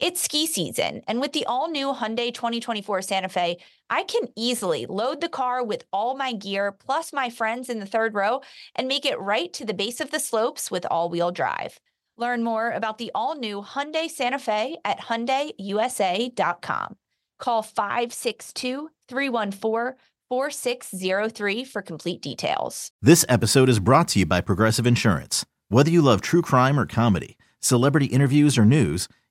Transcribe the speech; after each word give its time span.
It's 0.00 0.20
ski 0.20 0.46
season, 0.46 1.02
and 1.06 1.20
with 1.20 1.32
the 1.32 1.46
all 1.46 1.70
new 1.70 1.92
Hyundai 1.92 2.34
2024 2.34 3.00
Santa 3.02 3.28
Fe, 3.28 3.58
I 3.88 4.02
can 4.02 4.28
easily 4.36 4.86
load 4.86 5.20
the 5.20 5.28
car 5.28 5.64
with 5.64 5.84
all 5.92 6.16
my 6.16 6.32
gear 6.32 6.72
plus 6.72 7.12
my 7.12 7.30
friends 7.30 7.68
in 7.68 7.78
the 7.78 7.86
third 7.86 8.12
row 8.14 8.40
and 8.74 8.88
make 8.88 9.06
it 9.06 9.20
right 9.20 9.52
to 9.52 9.64
the 9.64 9.72
base 9.72 10.00
of 10.00 10.10
the 10.10 10.18
slopes 10.18 10.68
with 10.68 10.84
all 10.90 11.08
wheel 11.10 11.30
drive. 11.30 11.78
Learn 12.16 12.42
more 12.42 12.72
about 12.72 12.98
the 12.98 13.12
all 13.14 13.36
new 13.36 13.62
Hyundai 13.62 14.10
Santa 14.10 14.40
Fe 14.40 14.78
at 14.84 14.98
HyundaiUSA.com. 14.98 16.96
Call 17.38 17.62
562 17.62 18.90
314 19.08 19.96
4603 20.28 21.64
for 21.64 21.82
complete 21.82 22.20
details. 22.20 22.90
This 23.00 23.24
episode 23.28 23.68
is 23.68 23.78
brought 23.78 24.08
to 24.08 24.20
you 24.20 24.26
by 24.26 24.40
Progressive 24.40 24.88
Insurance. 24.88 25.46
Whether 25.68 25.90
you 25.90 26.02
love 26.02 26.20
true 26.20 26.42
crime 26.42 26.80
or 26.80 26.86
comedy, 26.86 27.36
celebrity 27.60 28.06
interviews 28.06 28.58
or 28.58 28.64
news, 28.64 29.08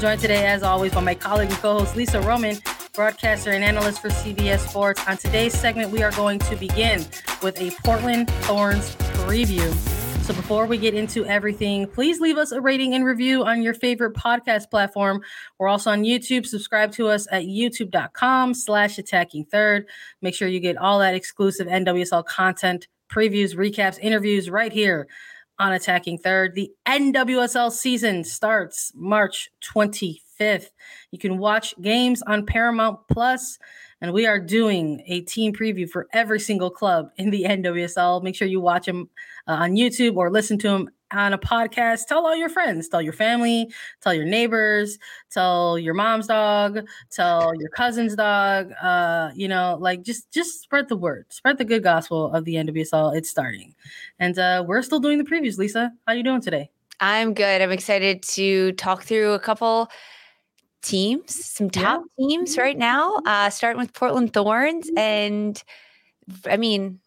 Joined 0.00 0.20
today, 0.20 0.46
as 0.46 0.62
always, 0.62 0.94
by 0.94 1.00
my 1.00 1.16
colleague 1.16 1.50
and 1.50 1.58
co 1.58 1.80
host 1.80 1.96
Lisa 1.96 2.20
Roman, 2.20 2.56
broadcaster 2.94 3.50
and 3.50 3.64
analyst 3.64 4.00
for 4.00 4.10
CBS 4.10 4.60
Sports. 4.68 5.02
On 5.08 5.16
today's 5.16 5.52
segment, 5.58 5.90
we 5.90 6.04
are 6.04 6.12
going 6.12 6.38
to 6.38 6.54
begin 6.54 7.04
with 7.42 7.60
a 7.60 7.72
Portland 7.82 8.30
Thorns 8.42 8.94
preview. 9.26 9.74
So 10.22 10.32
before 10.34 10.66
we 10.66 10.78
get 10.78 10.94
into 10.94 11.26
everything, 11.26 11.88
please 11.88 12.20
leave 12.20 12.38
us 12.38 12.52
a 12.52 12.60
rating 12.60 12.94
and 12.94 13.04
review 13.04 13.44
on 13.44 13.60
your 13.60 13.74
favorite 13.74 14.14
podcast 14.14 14.70
platform. 14.70 15.20
We're 15.58 15.66
also 15.66 15.90
on 15.90 16.04
YouTube. 16.04 16.46
Subscribe 16.46 16.92
to 16.92 17.08
us 17.08 17.26
at 17.32 17.46
youtube.com 17.46 18.54
slash 18.54 18.98
attacking 18.98 19.46
third. 19.46 19.86
Make 20.22 20.36
sure 20.36 20.46
you 20.46 20.60
get 20.60 20.76
all 20.76 21.00
that 21.00 21.16
exclusive 21.16 21.66
NWSL 21.66 22.24
content, 22.24 22.86
previews, 23.10 23.56
recaps, 23.56 23.98
interviews 23.98 24.48
right 24.48 24.72
here 24.72 25.08
on 25.58 25.72
Attacking 25.72 26.18
Third. 26.18 26.54
The 26.54 26.70
NWSL 26.86 27.70
season 27.72 28.24
starts 28.24 28.92
March 28.94 29.50
25th. 29.62 30.70
You 31.10 31.18
can 31.18 31.38
watch 31.38 31.74
games 31.80 32.22
on 32.22 32.46
Paramount 32.46 33.00
Plus 33.08 33.58
and 34.00 34.12
we 34.12 34.26
are 34.26 34.38
doing 34.38 35.02
a 35.06 35.22
team 35.22 35.52
preview 35.52 35.88
for 35.88 36.06
every 36.12 36.38
single 36.38 36.70
club 36.70 37.10
in 37.16 37.30
the 37.30 37.44
NWSL. 37.44 38.22
Make 38.22 38.36
sure 38.36 38.46
you 38.46 38.60
watch 38.60 38.86
them 38.86 39.08
uh, 39.46 39.52
on 39.52 39.72
YouTube 39.72 40.16
or 40.16 40.30
listen 40.30 40.58
to 40.58 40.68
them 40.68 40.90
on 41.12 41.32
a 41.32 41.38
podcast. 41.38 42.06
Tell 42.06 42.26
all 42.26 42.36
your 42.36 42.48
friends, 42.48 42.88
tell 42.88 43.02
your 43.02 43.12
family, 43.12 43.72
tell 44.00 44.14
your 44.14 44.24
neighbors, 44.24 44.98
tell 45.30 45.78
your 45.78 45.94
mom's 45.94 46.26
dog, 46.26 46.80
tell 47.10 47.54
your 47.54 47.70
cousin's 47.70 48.14
dog. 48.14 48.72
Uh, 48.82 49.30
you 49.34 49.48
know, 49.48 49.76
like 49.80 50.02
just 50.02 50.30
just 50.30 50.60
spread 50.60 50.88
the 50.88 50.96
word, 50.96 51.26
spread 51.30 51.58
the 51.58 51.64
good 51.64 51.82
gospel 51.82 52.32
of 52.32 52.44
the 52.44 52.54
NWSL. 52.54 53.16
It's 53.16 53.28
starting, 53.28 53.74
and 54.18 54.38
uh, 54.38 54.64
we're 54.66 54.82
still 54.82 55.00
doing 55.00 55.18
the 55.18 55.24
previews. 55.24 55.58
Lisa, 55.58 55.92
how 56.06 56.12
you 56.12 56.22
doing 56.22 56.40
today? 56.40 56.70
I'm 57.00 57.34
good. 57.34 57.62
I'm 57.62 57.70
excited 57.70 58.22
to 58.24 58.72
talk 58.72 59.04
through 59.04 59.32
a 59.32 59.38
couple 59.38 59.88
teams, 60.82 61.44
some 61.44 61.70
top 61.70 62.02
yeah. 62.16 62.26
teams 62.26 62.58
right 62.58 62.76
now, 62.76 63.20
uh, 63.26 63.50
starting 63.50 63.80
with 63.80 63.92
Portland 63.92 64.32
Thorns. 64.32 64.86
Mm-hmm. 64.86 64.98
And 64.98 65.62
I 66.46 66.56
mean, 66.56 67.00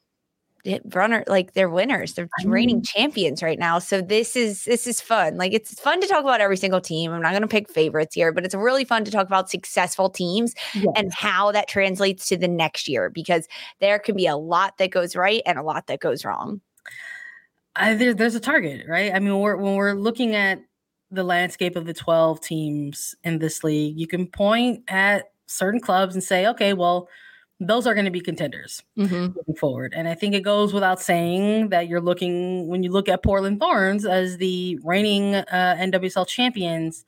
runner 0.94 1.23
like 1.27 1.53
they're 1.53 1.69
winners 1.69 2.13
they're 2.13 2.29
reigning 2.45 2.81
mm. 2.81 2.88
champions 2.88 3.41
right 3.41 3.57
now 3.57 3.79
so 3.79 4.01
this 4.01 4.35
is 4.35 4.66
this 4.66 4.85
is 4.85 5.01
fun 5.01 5.35
like 5.38 5.53
it's 5.53 5.79
fun 5.79 5.99
to 5.99 6.07
talk 6.07 6.22
about 6.22 6.39
every 6.39 6.57
single 6.57 6.81
team 6.81 7.11
i'm 7.11 7.22
not 7.22 7.31
going 7.31 7.41
to 7.41 7.47
pick 7.47 7.69
favorites 7.69 8.13
here 8.13 8.31
but 8.31 8.45
it's 8.45 8.53
really 8.53 8.85
fun 8.85 9.03
to 9.03 9.11
talk 9.11 9.25
about 9.25 9.49
successful 9.49 10.09
teams 10.09 10.53
yes. 10.75 10.85
and 10.95 11.11
how 11.13 11.51
that 11.51 11.67
translates 11.67 12.27
to 12.27 12.38
the 12.38 12.47
next 12.47 12.88
year 12.88 13.09
because 13.09 13.47
there 13.79 13.97
can 13.99 14.16
be 14.16 14.27
a 14.27 14.38
lot 14.38 14.77
that 14.77 14.91
goes 14.91 15.16
right 15.16 15.41
and 15.45 15.57
a 15.57 15.63
lot 15.63 15.88
that 15.88 15.99
goes 15.99 16.23
wrong. 16.23 16.61
I, 17.75 17.93
there, 17.93 18.13
there's 18.13 18.35
a 18.35 18.39
target 18.39 18.85
right? 18.88 19.13
I 19.13 19.19
mean 19.19 19.39
we're, 19.39 19.55
when 19.55 19.75
we're 19.75 19.93
looking 19.93 20.35
at 20.35 20.59
the 21.11 21.23
landscape 21.23 21.75
of 21.75 21.85
the 21.85 21.93
12 21.93 22.39
teams 22.41 23.16
in 23.23 23.39
this 23.39 23.63
league, 23.63 23.99
you 23.99 24.07
can 24.07 24.28
point 24.28 24.83
at 24.88 25.25
certain 25.45 25.81
clubs 25.81 26.16
and 26.16 26.23
say, 26.23 26.47
okay, 26.47 26.73
well, 26.73 27.09
those 27.61 27.85
are 27.85 27.94
going 27.94 28.05
to 28.05 28.11
be 28.11 28.19
contenders 28.19 28.83
mm-hmm. 28.97 29.38
moving 29.38 29.55
forward. 29.55 29.94
And 29.95 30.07
I 30.07 30.16
think 30.16 30.33
it 30.33 30.41
goes 30.41 30.73
without 30.73 30.99
saying 30.99 31.69
that 31.69 31.88
you're 31.88 32.01
looking, 32.01 32.67
when 32.67 32.81
you 32.81 32.91
look 32.91 33.07
at 33.07 33.22
Portland 33.22 33.59
Thorns 33.59 34.03
as 34.03 34.38
the 34.38 34.79
reigning 34.83 35.35
uh, 35.35 35.77
NWSL 35.79 36.27
champions, 36.27 37.05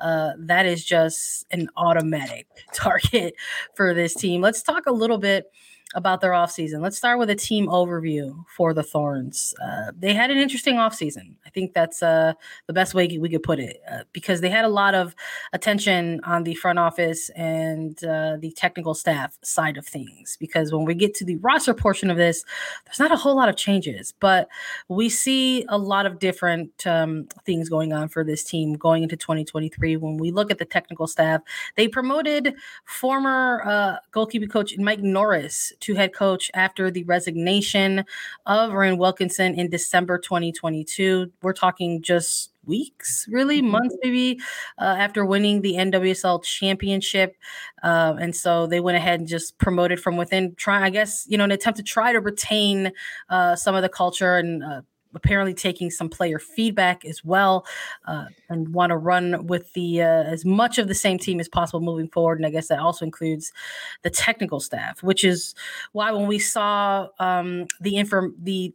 uh, 0.00 0.30
that 0.38 0.64
is 0.64 0.84
just 0.84 1.44
an 1.50 1.68
automatic 1.76 2.46
target 2.72 3.34
for 3.74 3.94
this 3.94 4.14
team. 4.14 4.40
Let's 4.40 4.62
talk 4.62 4.86
a 4.86 4.92
little 4.92 5.18
bit 5.18 5.50
about 5.96 6.20
their 6.20 6.32
offseason. 6.32 6.82
Let's 6.82 6.98
start 6.98 7.18
with 7.18 7.30
a 7.30 7.34
team 7.34 7.68
overview 7.68 8.44
for 8.54 8.74
the 8.74 8.82
Thorns. 8.82 9.54
Uh, 9.60 9.92
they 9.98 10.12
had 10.12 10.30
an 10.30 10.36
interesting 10.36 10.76
offseason. 10.76 11.34
I 11.46 11.50
think 11.50 11.72
that's 11.72 12.02
uh, 12.02 12.34
the 12.66 12.74
best 12.74 12.92
way 12.92 13.16
we 13.18 13.30
could 13.30 13.42
put 13.42 13.58
it 13.58 13.80
uh, 13.90 14.00
because 14.12 14.42
they 14.42 14.50
had 14.50 14.66
a 14.66 14.68
lot 14.68 14.94
of 14.94 15.14
attention 15.54 16.20
on 16.24 16.44
the 16.44 16.54
front 16.54 16.78
office 16.78 17.30
and 17.30 18.02
uh, 18.04 18.36
the 18.38 18.52
technical 18.52 18.92
staff 18.92 19.38
side 19.42 19.78
of 19.78 19.86
things. 19.86 20.36
Because 20.38 20.70
when 20.70 20.84
we 20.84 20.94
get 20.94 21.14
to 21.14 21.24
the 21.24 21.36
roster 21.36 21.72
portion 21.72 22.10
of 22.10 22.18
this, 22.18 22.44
there's 22.84 22.98
not 22.98 23.10
a 23.10 23.16
whole 23.16 23.34
lot 23.34 23.48
of 23.48 23.56
changes, 23.56 24.12
but 24.20 24.48
we 24.88 25.08
see 25.08 25.64
a 25.70 25.78
lot 25.78 26.04
of 26.04 26.18
different 26.18 26.86
um, 26.86 27.26
things 27.46 27.70
going 27.70 27.94
on 27.94 28.08
for 28.08 28.22
this 28.22 28.44
team 28.44 28.74
going 28.74 29.02
into 29.02 29.16
2023. 29.16 29.96
When 29.96 30.18
we 30.18 30.30
look 30.30 30.50
at 30.50 30.58
the 30.58 30.66
technical 30.66 31.06
staff, 31.06 31.40
they 31.76 31.88
promoted 31.88 32.54
former 32.84 33.62
uh, 33.64 33.96
goalkeeping 34.12 34.50
coach 34.50 34.76
Mike 34.76 35.00
Norris 35.00 35.72
to 35.86 35.94
head 35.94 36.12
coach 36.12 36.50
after 36.54 36.90
the 36.90 37.04
resignation 37.04 38.04
of 38.44 38.72
Rhian 38.72 38.98
Wilkinson 38.98 39.54
in 39.54 39.70
December 39.70 40.18
2022. 40.18 41.30
We're 41.42 41.52
talking 41.52 42.02
just 42.02 42.50
weeks, 42.64 43.26
really 43.30 43.62
mm-hmm. 43.62 43.70
months, 43.70 43.96
maybe 44.02 44.40
uh, 44.78 44.96
after 44.98 45.24
winning 45.24 45.62
the 45.62 45.74
NWSL 45.74 46.42
championship. 46.42 47.36
Uh, 47.84 48.16
and 48.20 48.34
so 48.34 48.66
they 48.66 48.80
went 48.80 48.96
ahead 48.96 49.20
and 49.20 49.28
just 49.28 49.56
promoted 49.58 50.00
from 50.00 50.16
within, 50.16 50.54
try, 50.56 50.82
I 50.82 50.90
guess, 50.90 51.24
you 51.28 51.38
know, 51.38 51.44
an 51.44 51.52
attempt 51.52 51.76
to 51.76 51.84
try 51.84 52.12
to 52.12 52.20
retain 52.20 52.92
uh, 53.30 53.54
some 53.54 53.76
of 53.76 53.82
the 53.82 53.88
culture 53.88 54.36
and 54.36 54.64
uh, 54.64 54.82
apparently 55.16 55.54
taking 55.54 55.90
some 55.90 56.08
player 56.08 56.38
feedback 56.38 57.04
as 57.04 57.24
well 57.24 57.66
uh, 58.06 58.26
and 58.48 58.72
want 58.72 58.90
to 58.90 58.96
run 58.96 59.46
with 59.46 59.72
the 59.72 60.02
uh, 60.02 60.22
as 60.24 60.44
much 60.44 60.78
of 60.78 60.86
the 60.86 60.94
same 60.94 61.18
team 61.18 61.40
as 61.40 61.48
possible 61.48 61.80
moving 61.80 62.08
forward 62.08 62.38
and 62.38 62.46
i 62.46 62.50
guess 62.50 62.68
that 62.68 62.78
also 62.78 63.04
includes 63.04 63.52
the 64.02 64.10
technical 64.10 64.60
staff 64.60 65.02
which 65.02 65.24
is 65.24 65.54
why 65.92 66.12
when 66.12 66.26
we 66.26 66.38
saw 66.38 67.08
um, 67.18 67.66
the 67.80 67.96
inform 67.96 68.34
the 68.38 68.72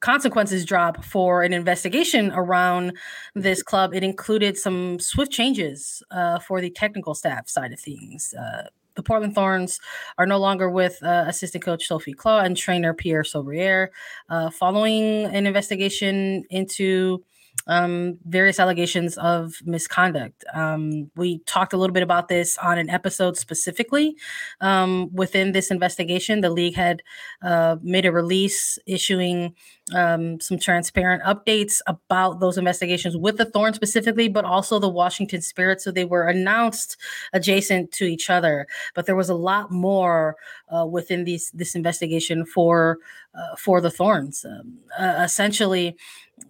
consequences 0.00 0.64
drop 0.64 1.02
for 1.02 1.42
an 1.42 1.52
investigation 1.52 2.30
around 2.32 2.92
this 3.34 3.62
club 3.62 3.94
it 3.94 4.04
included 4.04 4.58
some 4.58 4.98
swift 4.98 5.32
changes 5.32 6.02
uh, 6.10 6.38
for 6.38 6.60
the 6.60 6.70
technical 6.70 7.14
staff 7.14 7.48
side 7.48 7.72
of 7.72 7.80
things 7.80 8.34
uh, 8.34 8.64
the 8.96 9.02
Portland 9.02 9.34
Thorns 9.34 9.78
are 10.18 10.26
no 10.26 10.38
longer 10.38 10.68
with 10.68 11.02
uh, 11.02 11.24
assistant 11.28 11.64
coach 11.64 11.86
Sophie 11.86 12.12
Clough 12.12 12.40
and 12.40 12.56
trainer 12.56 12.92
Pierre 12.92 13.22
Soubrier, 13.22 13.88
uh, 14.28 14.50
following 14.50 15.24
an 15.26 15.46
investigation 15.46 16.44
into 16.50 17.22
um, 17.66 18.18
various 18.26 18.60
allegations 18.60 19.18
of 19.18 19.54
misconduct. 19.64 20.44
Um, 20.54 21.10
we 21.16 21.38
talked 21.40 21.72
a 21.72 21.76
little 21.76 21.94
bit 21.94 22.02
about 22.02 22.28
this 22.28 22.58
on 22.58 22.78
an 22.78 22.88
episode 22.90 23.36
specifically 23.36 24.16
um, 24.60 25.12
within 25.12 25.52
this 25.52 25.70
investigation. 25.70 26.40
The 26.40 26.50
league 26.50 26.76
had 26.76 27.02
uh, 27.42 27.76
made 27.82 28.06
a 28.06 28.12
release 28.12 28.78
issuing 28.86 29.54
um, 29.94 30.40
some 30.40 30.58
transparent 30.58 31.22
updates 31.22 31.80
about 31.86 32.40
those 32.40 32.58
investigations 32.58 33.16
with 33.16 33.36
the 33.36 33.44
Thorn 33.44 33.72
specifically, 33.74 34.28
but 34.28 34.44
also 34.44 34.78
the 34.78 34.88
Washington 34.88 35.40
Spirit. 35.40 35.80
So 35.80 35.90
they 35.90 36.04
were 36.04 36.26
announced 36.26 36.96
adjacent 37.32 37.92
to 37.92 38.04
each 38.04 38.30
other, 38.30 38.66
but 38.94 39.06
there 39.06 39.16
was 39.16 39.28
a 39.28 39.34
lot 39.34 39.70
more 39.70 40.36
uh, 40.74 40.86
within 40.86 41.24
these 41.24 41.50
this 41.52 41.74
investigation 41.74 42.44
for 42.44 42.98
uh, 43.36 43.56
for 43.56 43.80
the 43.80 43.90
Thorns. 43.90 44.44
Um, 44.44 44.78
uh, 44.98 45.22
essentially, 45.24 45.96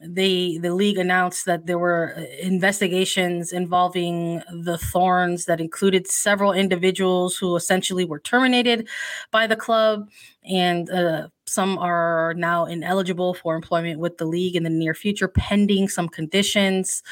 the 0.01 0.59
the 0.59 0.75
league 0.75 0.99
announced 0.99 1.47
that 1.47 1.67
there 1.67 1.79
were 1.79 2.15
uh, 2.17 2.23
investigations 2.41 3.53
involving 3.53 4.43
the 4.51 4.79
Thorns 4.79 5.45
that 5.47 5.61
included 5.61 6.07
several 6.07 6.53
individuals 6.53 7.37
who 7.37 7.57
essentially 7.57 8.05
were 8.05 8.21
terminated 8.21 8.89
by 9.31 9.47
the 9.47 9.57
club, 9.57 10.09
and 10.49 10.91
uh, 10.91 11.29
some 11.47 11.79
are 11.79 12.35
now 12.37 12.65
ineligible 12.65 13.35
for 13.35 13.55
employment 13.55 14.01
with 14.01 14.19
the 14.19 14.25
league 14.27 14.57
in 14.57 14.65
the 14.65 14.71
near 14.71 14.95
future, 14.95 15.29
pending 15.29 15.89
some 15.89 16.09
conditions. 16.09 17.03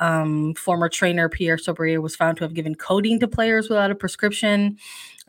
Um, 0.00 0.54
former 0.54 0.88
trainer 0.88 1.28
Pierre 1.28 1.56
Soubrier 1.56 2.02
was 2.02 2.16
found 2.16 2.36
to 2.38 2.44
have 2.44 2.54
given 2.54 2.74
codeine 2.74 3.20
to 3.20 3.28
players 3.28 3.68
without 3.68 3.90
a 3.90 3.94
prescription. 3.94 4.78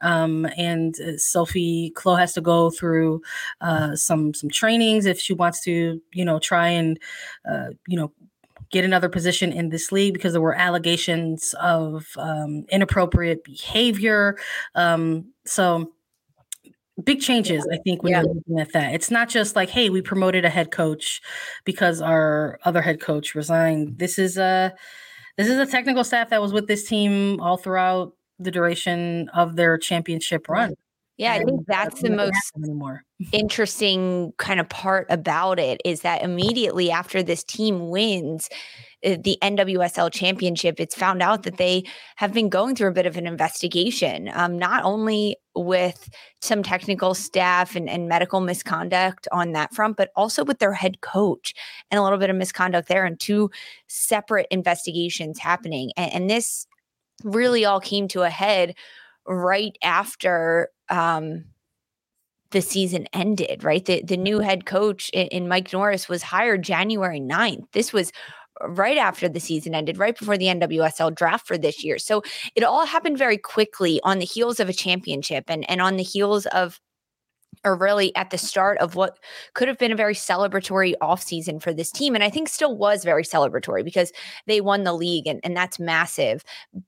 Um, 0.02 0.46
and 0.58 1.00
uh, 1.00 1.18
Sophie 1.18 1.92
Clough 1.96 2.16
has 2.16 2.34
to 2.34 2.42
go 2.42 2.70
through 2.70 3.22
uh, 3.62 3.96
some 3.96 4.34
some 4.34 4.50
trainings 4.50 5.06
if 5.06 5.20
she 5.20 5.34
wants 5.34 5.62
to, 5.62 6.02
you 6.12 6.26
know, 6.26 6.40
try 6.40 6.68
and, 6.68 7.00
uh, 7.50 7.68
you 7.88 7.98
know, 7.98 8.12
get 8.72 8.84
another 8.84 9.10
position 9.10 9.54
in 9.54 9.70
this 9.70 9.92
league 9.92 10.14
because 10.14 10.34
there 10.34 10.42
were 10.42 10.56
allegations 10.56 11.54
of 11.62 12.08
um, 12.18 12.66
inappropriate 12.70 13.44
behavior. 13.44 14.38
Um, 14.74 15.32
so 15.46 15.92
big 17.04 17.20
changes 17.20 17.68
i 17.74 17.78
think 17.84 18.04
when 18.04 18.12
yeah. 18.12 18.22
you're 18.22 18.34
looking 18.34 18.60
at 18.60 18.74
that. 18.74 18.94
It's 18.94 19.12
not 19.12 19.30
just 19.30 19.56
like 19.56 19.70
hey 19.70 19.90
we 19.90 20.02
promoted 20.02 20.46
a 20.46 20.50
head 20.50 20.72
coach 20.72 21.22
because 21.66 22.02
our 22.02 22.60
other 22.64 22.82
head 22.82 23.02
coach 23.02 23.36
resigned. 23.36 24.00
This 24.00 24.18
is 24.18 24.38
a 24.38 24.74
this 25.38 25.48
is 25.48 25.58
a 25.58 25.66
technical 25.66 26.04
staff 26.04 26.30
that 26.30 26.42
was 26.42 26.54
with 26.54 26.68
this 26.68 26.88
team 26.88 27.40
all 27.42 27.58
throughout 27.58 28.14
the 28.40 28.52
duration 28.52 29.30
of 29.30 29.56
their 29.56 29.78
championship 29.78 30.48
run 30.50 30.74
yeah 31.18 31.34
i 31.34 31.44
think 31.44 31.66
that's 31.68 32.02
the 32.02 32.10
most 32.10 32.52
interesting 33.32 34.34
kind 34.38 34.60
of 34.60 34.68
part 34.68 35.08
about 35.10 35.60
it 35.60 35.80
is 35.86 36.02
that 36.02 36.22
immediately 36.22 36.92
after 36.92 37.24
this 37.24 37.44
team 37.44 37.90
wins 37.90 38.50
the 39.06 39.38
NWSL 39.42 40.12
championship, 40.12 40.80
it's 40.80 40.96
found 40.96 41.22
out 41.22 41.44
that 41.44 41.58
they 41.58 41.84
have 42.16 42.34
been 42.34 42.50
going 42.50 42.76
through 42.76 42.90
a 42.90 42.94
bit 42.94 43.06
of 43.06 43.18
an 43.18 43.28
investigation, 43.28 44.32
um, 44.34 44.58
not 44.58 44.84
only 44.84 45.38
with 45.56 46.10
some 46.42 46.64
technical 46.64 47.14
staff 47.14 47.76
and, 47.76 47.88
and 47.88 48.10
medical 48.10 48.42
misconduct 48.42 49.28
on 49.32 49.52
that 49.52 49.74
front, 49.74 49.96
but 49.96 50.10
also 50.16 50.44
with 50.44 50.58
their 50.58 50.74
head 50.74 51.02
coach 51.02 51.54
and 51.92 52.00
a 52.00 52.04
little 52.04 52.18
bit 52.18 52.32
of 52.32 52.36
misconduct 52.36 52.88
there, 52.88 53.06
and 53.06 53.20
two 53.20 53.52
separate 53.88 54.48
investigations 54.50 55.38
happening. 55.38 55.92
And, 55.96 56.14
and 56.14 56.30
this 56.30 56.66
really 57.24 57.64
all 57.64 57.80
came 57.80 58.08
to 58.10 58.24
a 58.24 58.30
head 58.30 58.76
right 59.28 59.78
after. 59.84 60.70
Um, 60.90 61.46
the 62.52 62.62
season 62.62 63.08
ended, 63.12 63.66
right? 63.66 63.84
The 63.84 64.02
the 64.04 64.16
new 64.16 64.40
head 64.40 64.66
coach 64.66 65.10
in, 65.10 65.28
in, 65.28 65.48
Mike 65.50 65.74
Norris 65.74 66.08
was 66.08 66.24
hired 66.24 66.62
January 66.64 67.20
9th. 67.20 67.66
This 67.74 67.92
was 67.92 68.14
right 68.62 68.98
after 68.98 69.28
the 69.28 69.40
season 69.40 69.76
ended, 69.76 69.98
right 69.98 70.18
before 70.18 70.38
the 70.38 70.46
NWSL 70.46 71.14
draft 71.16 71.48
for 71.48 71.58
this 71.58 71.84
year. 71.84 71.98
So 71.98 72.24
it 72.56 72.64
all 72.64 72.86
happened 72.86 73.18
very 73.18 73.38
quickly 73.38 74.00
on 74.04 74.20
the 74.20 74.26
heels 74.26 74.60
of 74.60 74.70
a 74.70 74.74
championship 74.74 75.46
and, 75.48 75.70
and 75.70 75.82
on 75.82 75.98
the 75.98 76.04
heels 76.04 76.46
of 76.48 76.80
or 77.64 77.76
really 77.76 78.16
at 78.16 78.30
the 78.30 78.38
start 78.38 78.78
of 78.78 78.96
what 78.96 79.18
could 79.54 79.68
have 79.68 79.78
been 79.78 79.92
a 79.92 79.96
very 79.96 80.14
celebratory 80.14 80.94
offseason 81.02 81.62
for 81.62 81.74
this 81.74 81.92
team. 81.92 82.14
And 82.14 82.24
I 82.24 82.30
think 82.30 82.48
still 82.48 82.78
was 82.78 83.04
very 83.04 83.24
celebratory 83.24 83.84
because 83.84 84.12
they 84.46 84.62
won 84.62 84.84
the 84.84 84.94
league 84.94 85.26
and, 85.26 85.40
and 85.44 85.58
that's 85.58 85.80
massive. 85.80 86.44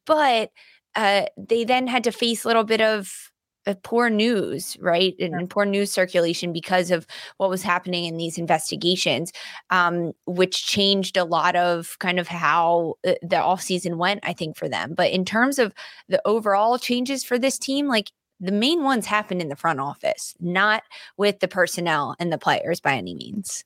But 0.06 0.52
uh, 0.96 1.26
they 1.38 1.64
then 1.64 1.88
had 1.88 2.04
to 2.04 2.12
face 2.12 2.44
a 2.44 2.48
little 2.48 2.64
bit 2.64 2.82
of 2.82 3.32
poor 3.76 4.10
news, 4.10 4.78
right? 4.80 5.16
And, 5.20 5.34
and, 5.34 5.50
poor 5.50 5.66
news 5.66 5.92
circulation 5.92 6.54
because 6.54 6.92
of 6.92 7.06
what 7.38 7.50
was 7.50 7.64
happening 7.64 8.06
in 8.06 8.18
these 8.18 8.38
investigations, 8.38 9.32
um, 9.70 10.14
which 10.26 10.66
changed 10.66 11.18
a 11.18 11.24
lot 11.24 11.56
of 11.56 11.98
kind 12.00 12.20
of 12.20 12.28
how 12.28 12.96
uh, 13.06 13.14
the 13.22 13.38
offseason 13.38 13.98
went, 13.98 14.22
I 14.24 14.34
think, 14.34 14.58
for 14.58 14.70
them. 14.70 14.94
But 14.96 15.12
in 15.12 15.26
terms 15.26 15.60
of 15.60 15.74
the 16.08 16.22
overall 16.26 16.78
changes 16.78 17.24
for 17.24 17.38
this 17.38 17.58
team, 17.58 17.88
like 17.88 18.12
the 18.40 18.52
main 18.52 18.84
ones 18.84 19.06
happened 19.06 19.42
in 19.42 19.50
the 19.50 19.56
front 19.56 19.80
office, 19.80 20.36
not 20.40 20.84
with 21.18 21.40
the 21.40 21.48
personnel 21.48 22.16
and 22.20 22.32
the 22.32 22.38
players 22.38 22.80
by 22.80 22.94
any 22.94 23.16
means. 23.16 23.64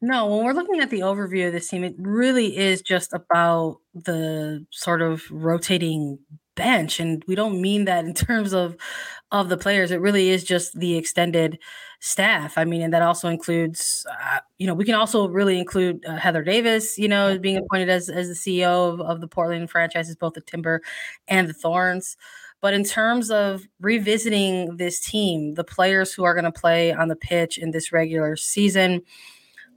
No, 0.00 0.26
when 0.26 0.44
we're 0.44 0.54
looking 0.54 0.80
at 0.80 0.90
the 0.90 1.00
overview 1.00 1.46
of 1.46 1.52
this 1.52 1.68
team, 1.68 1.84
it 1.84 1.94
really 1.98 2.56
is 2.56 2.82
just 2.82 3.12
about 3.12 3.78
the 3.94 4.66
sort 4.70 5.02
of 5.02 5.22
rotating 5.30 6.18
bench 6.62 7.00
and 7.00 7.24
we 7.26 7.34
don't 7.34 7.60
mean 7.60 7.84
that 7.86 8.04
in 8.04 8.14
terms 8.28 8.52
of 8.52 8.76
of 9.32 9.48
the 9.48 9.56
players 9.56 9.90
it 9.90 10.00
really 10.00 10.28
is 10.30 10.44
just 10.44 10.78
the 10.78 10.96
extended 10.96 11.58
staff. 12.00 12.56
I 12.56 12.64
mean 12.64 12.82
and 12.82 12.92
that 12.94 13.02
also 13.02 13.28
includes 13.28 14.06
uh, 14.10 14.38
you 14.58 14.66
know 14.66 14.74
we 14.74 14.84
can 14.84 14.94
also 14.94 15.28
really 15.28 15.58
include 15.58 16.04
uh, 16.06 16.16
heather 16.16 16.42
davis 16.42 16.98
you 16.98 17.08
know 17.08 17.38
being 17.38 17.56
appointed 17.56 17.88
as 17.88 18.08
as 18.08 18.28
the 18.28 18.34
ceo 18.34 18.92
of, 18.92 19.00
of 19.00 19.20
the 19.20 19.28
portland 19.28 19.70
franchises 19.70 20.16
both 20.16 20.34
the 20.34 20.40
timber 20.40 20.80
and 21.28 21.48
the 21.48 21.54
thorns. 21.54 22.16
But 22.60 22.74
in 22.74 22.84
terms 22.84 23.28
of 23.28 23.66
revisiting 23.80 24.76
this 24.76 25.00
team 25.00 25.54
the 25.54 25.64
players 25.64 26.12
who 26.12 26.24
are 26.24 26.34
going 26.34 26.52
to 26.52 26.60
play 26.64 26.92
on 26.92 27.08
the 27.08 27.16
pitch 27.16 27.58
in 27.58 27.72
this 27.72 27.92
regular 27.92 28.36
season 28.36 29.02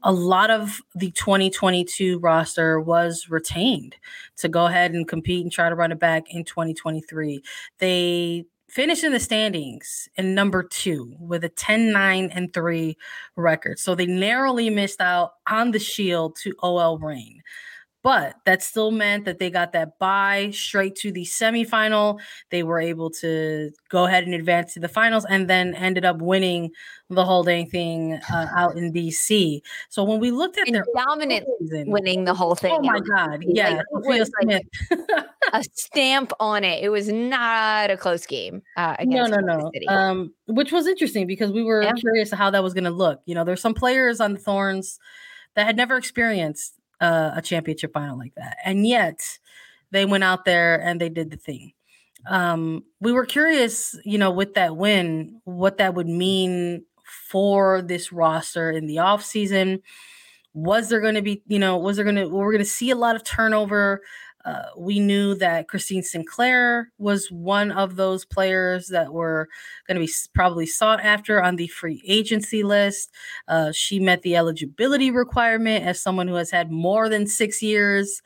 a 0.04 0.12
lot 0.12 0.52
of 0.52 0.82
the 0.94 1.12
2022 1.12 2.20
roster 2.20 2.80
was 2.80 3.28
retained 3.30 3.96
to 4.38 4.48
go 4.48 4.66
ahead 4.66 4.94
and 4.94 5.08
compete 5.08 5.44
and 5.44 5.52
try 5.52 5.70
to 5.70 5.76
run 5.76 5.92
it 5.92 6.00
back 6.00 6.24
in 6.30 6.44
2023. 6.44 7.42
They 7.80 8.46
finished 8.68 9.04
in 9.04 9.14
the 9.14 9.20
standings 9.20 10.10
in 10.16 10.36
number 10.36 10.62
two 10.64 11.16
with 11.20 11.44
a 11.44 11.50
10 11.50 11.92
9 11.92 12.30
and 12.34 12.54
3 12.54 12.98
record. 13.36 13.80
So 13.80 13.96
they 13.96 14.06
narrowly 14.06 14.70
missed 14.70 15.02
out 15.02 15.34
on 15.50 15.72
the 15.72 15.80
shield 15.80 16.36
to 16.44 16.54
OL 16.62 17.00
Reign. 17.00 17.42
But 18.06 18.36
that 18.46 18.62
still 18.62 18.92
meant 18.92 19.26
that 19.26 19.40
they 19.40 19.50
got 19.50 19.72
that 19.72 19.98
bye 19.98 20.52
straight 20.54 20.96
to 20.98 21.12
the 21.12 21.24
semifinal. 21.24 22.20
They 22.52 22.62
were 22.62 22.80
able 22.80 23.10
to 23.22 23.72
go 23.90 24.06
ahead 24.06 24.26
and 24.26 24.36
advance 24.36 24.76
to 24.76 24.80
the 24.80 24.88
finals 24.88 25.26
and 25.26 25.50
then 25.50 25.74
ended 25.74 26.06
up 26.06 26.22
winning 26.22 26.70
the 27.10 27.26
whole 27.26 27.42
dang 27.42 27.68
thing 27.68 28.20
uh, 28.32 28.46
out 28.56 28.78
in 28.78 28.94
DC. 28.94 29.60
So 29.90 30.04
when 30.04 30.20
we 30.20 30.30
looked 30.30 30.60
at 30.60 30.68
and 30.68 30.76
their 30.76 30.86
dominant 30.96 31.48
season, 31.60 31.90
winning 31.90 32.26
the 32.26 32.36
whole 32.36 32.54
thing. 32.54 32.78
Oh 32.78 32.82
my 32.84 33.00
God. 33.00 33.44
Yeah. 33.48 33.82
Like, 33.92 34.30
like 34.44 34.62
a 35.54 35.64
stamp 35.74 36.32
on 36.40 36.64
it. 36.64 36.84
It 36.84 36.90
was 36.90 37.08
not 37.08 37.90
a 37.90 37.98
close 37.98 38.28
game. 38.28 38.62
Uh, 38.78 38.98
no, 39.04 39.26
no, 39.26 39.38
no. 39.38 39.72
Um, 39.88 40.32
which 40.46 40.72
was 40.72 40.86
interesting 40.86 41.26
because 41.26 41.52
we 41.52 41.64
were 41.64 41.82
yeah. 41.82 41.94
curious 41.94 42.30
how 42.30 42.52
that 42.52 42.62
was 42.62 42.76
going 42.76 42.84
to 42.84 42.92
look. 42.92 43.22
You 43.26 43.34
know, 43.34 43.44
there's 43.44 43.62
some 43.62 43.74
players 43.74 44.22
on 44.22 44.34
the 44.34 44.40
Thorns 44.40 45.00
that 45.56 45.66
had 45.66 45.76
never 45.76 45.98
experienced 45.98 46.76
uh, 47.02 47.32
a 47.36 47.42
championship 47.42 47.94
final 47.94 48.18
like 48.18 48.36
that. 48.36 48.58
And 48.64 48.88
yet 48.88 49.40
they 49.92 50.06
went 50.06 50.24
out 50.24 50.46
there 50.46 50.82
and 50.82 51.00
they 51.00 51.10
did 51.10 51.32
the 51.32 51.38
thing. 51.38 51.74
Um, 52.28 52.84
we 53.00 53.12
were 53.12 53.26
curious, 53.26 53.98
you 54.04 54.18
know, 54.18 54.32
with 54.32 54.56
that 54.56 54.76
win, 54.76 55.42
what 55.44 55.78
that 55.78 55.94
would 55.94 56.08
mean 56.08 56.84
for 57.30 57.82
this 57.82 58.12
roster 58.12 58.72
in 58.72 58.88
the 58.88 59.00
off 59.00 59.24
season. 59.24 59.82
Was 60.54 60.90
there 60.90 61.02
going 61.02 61.16
to 61.16 61.22
be, 61.22 61.44
you 61.48 61.60
know, 61.60 61.78
was 61.78 61.98
there 61.98 62.06
going 62.06 62.16
to, 62.16 62.28
we're 62.28 62.52
going 62.52 62.64
to 62.64 62.70
see 62.70 62.90
a 62.90 62.96
lot 62.96 63.16
of 63.16 63.24
turnover? 63.24 64.02
Uh, 64.46 64.66
we 64.78 65.00
knew 65.00 65.34
that 65.36 65.68
Christine 65.68 66.04
Sinclair 66.04 66.92
was 67.00 67.32
one 67.32 67.72
of 67.72 67.96
those 67.96 68.26
players 68.26 68.88
that 68.90 69.12
were 69.12 69.50
going 69.88 70.00
to 70.00 70.06
be 70.06 70.12
probably 70.34 70.68
sought 70.68 71.02
after 71.02 71.42
on 71.42 71.56
the 71.56 71.68
free 71.68 72.04
agency 72.08 72.64
list. 72.64 73.12
Uh, 73.48 73.72
she 73.74 74.00
met 74.00 74.22
the 74.22 74.36
eligibility 74.36 75.10
requirement 75.10 75.84
as 75.84 76.02
someone 76.02 76.28
who 76.28 76.36
has 76.36 76.52
had 76.52 76.72
more 76.72 77.10
than 77.10 77.26
six 77.26 77.62
years 77.62 78.22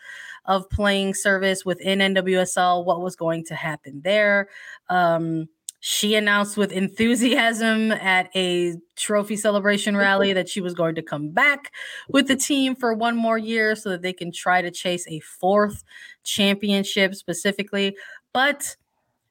of 0.46 0.70
playing 0.70 1.14
service 1.14 1.64
within 1.64 2.00
NWSL. 2.00 2.84
What 2.84 3.02
was 3.02 3.16
going 3.16 3.46
to 3.46 3.56
happen 3.56 4.02
there? 4.04 4.50
Um, 4.90 5.48
she 5.82 6.16
announced 6.16 6.58
with 6.58 6.72
enthusiasm 6.72 7.92
at 7.92 8.30
a 8.36 8.76
trophy 8.96 9.36
celebration 9.36 9.94
mm-hmm. 9.94 10.02
rally 10.02 10.34
that 10.34 10.50
she 10.50 10.62
was 10.62 10.74
going 10.74 10.96
to 10.96 11.02
come 11.02 11.30
back 11.30 11.72
with 12.10 12.28
the 12.28 12.36
team 12.36 12.76
for 12.76 12.94
one 12.94 13.16
more 13.16 13.38
year 13.38 13.76
so 13.76 13.90
that 13.90 14.02
they 14.02 14.14
can 14.14 14.32
try 14.32 14.62
to 14.62 14.72
chase 14.72 15.08
a 15.08 15.20
fourth 15.22 15.84
championship 16.24 17.16
specifically. 17.16 17.96
But 18.34 18.76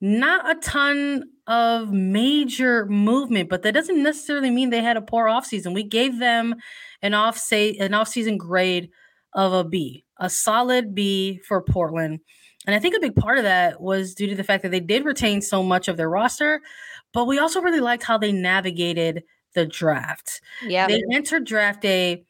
not 0.01 0.49
a 0.51 0.61
ton 0.61 1.25
of 1.47 1.93
major 1.93 2.87
movement, 2.87 3.49
but 3.49 3.63
that 3.63 3.75
doesn't 3.75 4.03
necessarily 4.03 4.51
mean 4.51 4.71
they 4.71 4.83
had 4.83 4.97
a 4.97 5.03
poor 5.03 5.27
offseason. 5.27 5.75
We 5.75 5.83
gave 5.83 6.19
them 6.19 6.55
an 7.03 7.15
off 7.15 7.37
say 7.37 7.77
an 7.77 7.93
offseason 7.93 8.39
grade 8.39 8.91
of 9.35 9.53
a 9.53 9.65
B, 9.65 10.05
a 10.19 10.31
solid 10.31 10.95
B 10.95 11.41
for 11.47 11.61
Portland. 11.63 12.21
And 12.69 12.75
I 12.75 12.81
think 12.81 12.95
a 12.95 13.01
big 13.01 13.17
part 13.17 13.39
of 13.39 13.45
that 13.45 13.81
was 13.81 14.15
due 14.15 14.27
to 14.27 14.35
the 14.35 14.45
fact 14.45 14.63
that 14.63 14.69
they 14.69 14.79
did 14.79 15.07
retain 15.07 15.41
so 15.41 15.63
much 15.63 15.89
of 15.89 15.97
their 15.97 16.11
roster, 16.11 16.61
but 17.15 17.25
we 17.25 17.39
also 17.39 17.63
really 17.63 17.81
liked 17.81 18.03
how 18.03 18.19
they 18.19 18.31
navigated 18.31 19.25
the 19.55 19.65
draft. 19.65 20.43
Yeah. 20.63 20.87
They 20.87 21.03
entered 21.11 21.47
draft 21.47 21.81
day 21.81 22.27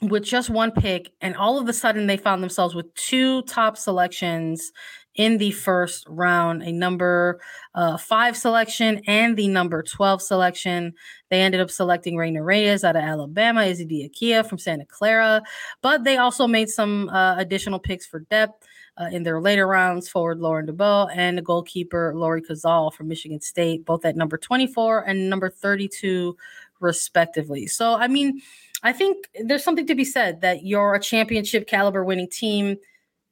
with 0.00 0.22
just 0.22 0.48
one 0.48 0.70
pick, 0.70 1.10
and 1.20 1.34
all 1.34 1.58
of 1.58 1.68
a 1.68 1.72
sudden 1.72 2.06
they 2.06 2.16
found 2.16 2.40
themselves 2.40 2.76
with 2.76 2.94
two 2.94 3.42
top 3.42 3.76
selections 3.76 4.70
in 5.16 5.38
the 5.38 5.50
first 5.50 6.06
round 6.08 6.62
a 6.62 6.70
number 6.70 7.40
uh, 7.74 7.96
five 7.96 8.36
selection 8.36 9.02
and 9.08 9.36
the 9.36 9.48
number 9.48 9.82
12 9.82 10.22
selection. 10.22 10.94
They 11.30 11.40
ended 11.40 11.60
up 11.60 11.72
selecting 11.72 12.16
Reyna 12.16 12.44
Reyes 12.44 12.84
out 12.84 12.94
of 12.94 13.02
Alabama, 13.02 13.64
Izzy 13.64 13.84
D'Aquila 13.84 14.44
from 14.44 14.58
Santa 14.58 14.86
Clara, 14.86 15.42
but 15.82 16.04
they 16.04 16.16
also 16.16 16.46
made 16.46 16.68
some 16.68 17.08
uh, 17.08 17.34
additional 17.36 17.80
picks 17.80 18.06
for 18.06 18.20
depth. 18.20 18.67
Uh, 19.00 19.08
in 19.12 19.22
their 19.22 19.40
later 19.40 19.66
rounds, 19.66 20.08
forward 20.08 20.40
Lauren 20.40 20.66
Dubois 20.66 21.06
and 21.14 21.38
the 21.38 21.42
goalkeeper 21.42 22.12
Lori 22.16 22.42
Kozal 22.42 22.92
from 22.92 23.06
Michigan 23.06 23.40
State, 23.40 23.84
both 23.84 24.04
at 24.04 24.16
number 24.16 24.36
24 24.36 25.04
and 25.06 25.30
number 25.30 25.48
32, 25.48 26.36
respectively. 26.80 27.68
So, 27.68 27.94
I 27.94 28.08
mean, 28.08 28.42
I 28.82 28.92
think 28.92 29.28
there's 29.44 29.62
something 29.62 29.86
to 29.86 29.94
be 29.94 30.04
said 30.04 30.40
that 30.40 30.64
you're 30.64 30.94
a 30.94 31.00
championship 31.00 31.68
caliber 31.68 32.04
winning 32.04 32.28
team 32.28 32.76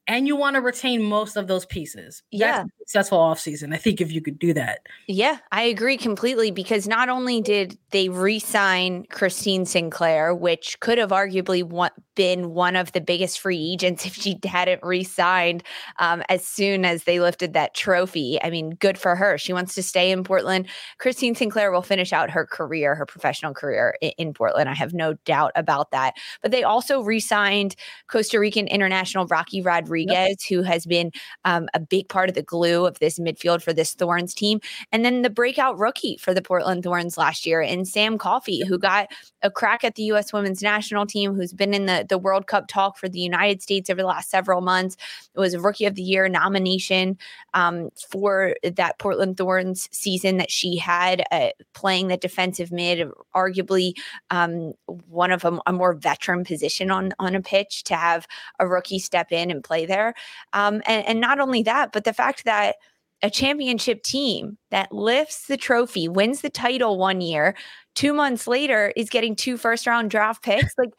and 0.09 0.27
you 0.27 0.37
want 0.37 0.55
to 0.55 0.61
retain 0.61 1.03
most 1.03 1.37
of 1.37 1.49
those 1.49 1.67
pieces. 1.67 2.23
Yeah. 2.31 2.59
That's 2.59 2.71
successful 2.79 3.19
offseason. 3.19 3.75
I 3.75 3.79
think 3.79 4.01
if 4.01 4.13
you 4.13 4.21
could 4.21 4.39
do 4.39 4.55
that. 4.55 4.81
Yeah, 5.09 5.39
I 5.51 5.63
agree 5.63 5.97
completely 5.97 6.53
because 6.53 6.87
not 6.87 7.09
only 7.09 7.41
did 7.41 7.77
they 7.91 8.09
re 8.09 8.39
sign 8.39 9.05
Christine 9.11 9.67
Sinclair, 9.67 10.35
which 10.35 10.79
could 10.81 10.99
have 10.99 11.11
arguably 11.11 11.91
been 12.15 12.51
one 12.55 12.77
of 12.77 12.93
the 12.93 13.01
biggest 13.01 13.41
free 13.41 13.73
agents 13.73 14.07
if 14.07 14.15
she 14.15 14.39
hadn't 14.45 14.83
re 14.83 15.03
signed 15.03 15.65
um, 15.99 16.23
as 16.29 16.47
soon 16.47 16.85
as 16.85 17.05
they 17.05 17.19
lifted 17.19 17.55
that 17.55 17.75
trophy. 17.75 18.39
I 18.43 18.51
mean, 18.51 18.71
good 18.71 18.99
for 18.99 19.17
her. 19.17 19.39
She 19.39 19.53
wants 19.53 19.75
to 19.75 19.83
stay 19.83 20.13
in 20.13 20.23
Portland. 20.23 20.69
Christine 20.99 21.35
Sinclair 21.35 21.73
will 21.73 21.83
finish 21.83 22.13
out 22.13 22.31
her 22.31 22.47
career, 22.47 22.95
her 22.95 23.07
professional 23.07 23.55
career 23.55 23.97
in, 24.01 24.13
in 24.19 24.35
Portland. 24.35 24.69
I 24.69 24.75
have 24.75 24.95
no 24.95 25.15
doubt 25.25 25.53
about 25.57 25.91
that. 25.91 26.15
But 26.43 26.53
they 26.53 26.63
also 26.63 27.01
re 27.01 27.19
signed 27.19 27.75
Costa 28.07 28.39
Rican 28.39 28.69
international 28.69 29.27
Rocky 29.27 29.61
Rodriguez 29.61 29.96
Rodriguez, 29.97 30.29
yep. 30.29 30.39
who 30.49 30.63
has 30.63 30.87
been 30.87 31.11
um, 31.45 31.69
a 31.75 31.81
big 31.81 32.09
part 32.09 32.29
of 32.29 32.35
the 32.35 32.43
glue 32.43 32.87
of 32.87 32.99
this 32.99 33.19
midfield 33.19 33.63
for 33.63 33.73
this 33.73 33.95
Thorns 33.95 34.35
team. 34.35 34.61
And 34.93 35.05
then 35.05 35.23
the 35.23 35.31
breakout 35.31 35.79
rookie 35.79 36.17
for 36.19 36.35
the 36.35 36.43
Portland 36.43 36.83
Thorns 36.83 37.17
last 37.17 37.47
year, 37.47 37.61
and 37.61 37.87
Sam 37.89 38.19
Coffey, 38.19 38.65
who 38.65 38.79
got 38.79 39.09
a 39.47 39.51
crack 39.51 39.85
at 39.85 39.95
the 39.95 40.03
U.S. 40.05 40.33
women's 40.33 40.63
national 40.63 41.07
team, 41.07 41.35
who's 41.35 41.53
been 41.53 41.73
in 41.73 41.87
the, 41.87 42.05
the 42.07 42.19
World 42.19 42.47
Cup 42.47 42.67
talk 42.69 42.99
for 42.99 43.09
the 43.09 43.21
United 43.21 43.63
States 43.63 43.89
over 43.89 44.03
the 44.03 44.07
last 44.07 44.29
several 44.29 44.61
months. 44.61 44.97
It 45.35 45.41
was 45.41 45.55
a 45.55 45.61
Rookie 45.61 45.87
of 45.87 45.95
the 45.95 46.03
Year 46.03 46.29
nomination 46.29 47.17
um, 47.55 47.91
for 48.11 48.57
that 48.63 48.99
Portland 48.99 49.37
Thorns 49.37 49.89
season 49.93 50.37
that 50.39 50.51
she 50.51 50.77
had 50.77 51.23
uh, 51.31 51.51
playing 51.73 52.09
the 52.09 52.17
defensive 52.17 52.73
mid, 52.73 53.09
arguably 53.35 53.95
um, 54.31 54.73
one 55.09 55.31
of 55.31 55.45
a, 55.45 55.59
a 55.67 55.73
more 55.73 55.95
veteran 55.95 56.45
position 56.45 56.91
on, 56.91 57.13
on 57.19 57.35
a 57.35 57.41
pitch 57.41 57.85
to 57.85 57.95
have 57.95 58.27
a 58.59 58.67
rookie 58.67 58.99
step 58.99 59.31
in 59.31 59.51
and 59.51 59.63
play 59.63 59.87
there. 59.87 60.15
Um, 60.53 60.83
and, 60.87 61.07
and 61.07 61.21
not 61.21 61.39
only 61.39 61.63
that, 61.63 61.93
but 61.93 62.05
the 62.05 62.13
fact 62.13 62.45
that 62.45 62.77
a 63.23 63.31
championship 63.31 64.03
team 64.03 64.59
that 64.71 64.93
lifts 64.93 65.47
the 65.47 65.57
trophy, 65.57 66.09
wins 66.09 66.43
the 66.43 66.51
title 66.51 66.99
one 66.99 67.21
year, 67.21 67.57
two 67.95 68.13
months 68.13 68.47
later 68.47 68.93
is 68.97 69.09
getting 69.09 69.35
two 69.35 69.57
first 69.57 69.87
round 69.87 70.11
draft 70.11 70.43
picks. 70.43 70.75
Like, 70.79 70.91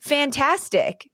fantastic. 0.00 1.08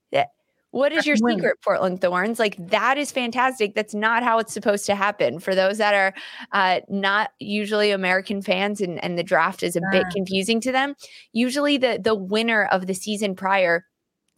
What 0.71 0.91
is 0.91 1.07
your 1.07 1.15
secret, 1.15 1.57
Portland 1.63 1.99
Thorns? 1.99 2.37
Like, 2.37 2.55
that 2.67 2.99
is 2.99 3.11
fantastic. 3.11 3.73
That's 3.73 3.95
not 3.95 4.21
how 4.21 4.37
it's 4.37 4.53
supposed 4.53 4.85
to 4.85 4.93
happen. 4.93 5.39
For 5.39 5.55
those 5.55 5.79
that 5.79 5.95
are 5.95 6.13
uh, 6.51 6.81
not 6.87 7.31
usually 7.39 7.89
American 7.89 8.43
fans 8.43 8.79
and, 8.79 9.03
and 9.03 9.17
the 9.17 9.23
draft 9.23 9.63
is 9.63 9.75
a 9.75 9.81
bit 9.91 10.05
confusing 10.13 10.61
to 10.61 10.71
them, 10.71 10.93
usually 11.33 11.77
the, 11.77 11.99
the 12.03 12.13
winner 12.13 12.65
of 12.65 12.85
the 12.85 12.93
season 12.93 13.35
prior 13.35 13.85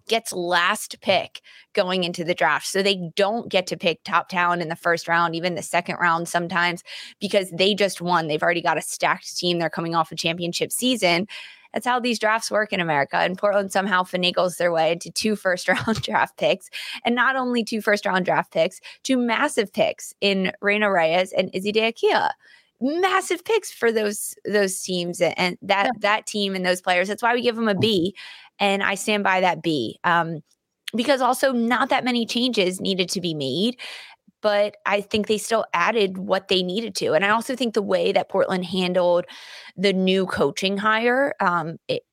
gets 0.08 0.34
last 0.34 1.00
pick 1.02 1.42
going 1.74 2.04
into 2.04 2.24
the 2.24 2.34
draft. 2.34 2.68
So 2.68 2.82
they 2.82 3.12
don't 3.16 3.50
get 3.50 3.68
to 3.68 3.78
pick 3.78 4.04
top 4.04 4.30
talent 4.30 4.62
in 4.62 4.70
the 4.70 4.76
first 4.76 5.08
round, 5.08 5.36
even 5.36 5.56
the 5.56 5.62
second 5.62 5.98
round 6.00 6.28
sometimes, 6.28 6.84
because 7.20 7.50
they 7.52 7.74
just 7.74 8.02
won. 8.02 8.28
They've 8.28 8.44
already 8.44 8.62
got 8.62 8.78
a 8.78 8.82
stacked 8.82 9.38
team. 9.38 9.60
They're 9.60 9.70
coming 9.70 9.96
off 9.96 10.12
a 10.12 10.16
championship 10.16 10.72
season. 10.72 11.28
That's 11.74 11.86
how 11.86 12.00
these 12.00 12.20
drafts 12.20 12.52
work 12.52 12.74
in 12.74 12.80
America. 12.80 13.18
And 13.18 13.38
Portland 13.38 13.72
somehow 13.72 14.04
finagles 14.04 14.58
their 14.58 14.72
way 14.72 14.92
into 14.92 15.10
two 15.12 15.36
first 15.36 15.68
round 15.68 16.02
draft 16.02 16.38
picks. 16.38 16.70
And 17.06 17.16
not 17.16 17.36
only 17.36 17.64
two 17.64 17.82
first 17.82 18.06
round 18.06 18.26
draft 18.26 18.52
picks, 18.52 18.80
two 19.04 19.18
massive 19.18 19.72
picks 19.72 20.14
in 20.22 20.52
Reyna 20.62 20.92
Reyes 20.92 21.32
and 21.32 21.50
Izzy 21.54 21.72
D'Aquila 21.72 22.34
massive 22.82 23.46
picks 23.46 23.72
for 23.72 23.92
those 23.92 24.34
those 24.44 24.82
teams 24.82 25.22
and 25.22 25.56
that 25.62 25.86
yeah. 25.86 25.92
that 26.00 26.26
team 26.26 26.56
and 26.56 26.66
those 26.66 26.82
players. 26.82 27.08
That's 27.08 27.22
why 27.22 27.34
we 27.34 27.42
give 27.44 27.56
them 27.56 27.68
a 27.68 27.76
B 27.76 28.16
and 28.62 28.82
I 28.82 28.96
stand 28.96 29.26
by 29.26 29.42
that 29.42 29.62
B. 29.62 30.00
Um, 30.06 30.42
because 30.96 31.22
also 31.22 31.54
not 31.54 31.90
that 31.90 32.04
many 32.04 32.26
changes 32.26 32.82
needed 32.82 33.10
to 33.10 33.22
be 33.22 33.34
made 33.34 33.78
but 34.42 34.78
I 34.86 35.02
think 35.02 35.28
they 35.28 35.38
still 35.38 35.66
added 35.74 36.18
what 36.18 36.48
they 36.48 36.64
needed 36.64 36.96
to. 36.96 37.14
And 37.14 37.24
I 37.24 37.30
also 37.30 37.56
think 37.56 37.74
the 37.74 37.82
way 37.82 38.12
that 38.12 38.30
Portland 38.30 38.66
handled 38.66 39.26
the 39.78 39.94
new 39.94 40.26
coaching 40.26 40.78
hire, 40.78 41.34
um, 41.40 41.78
it, 41.88 42.04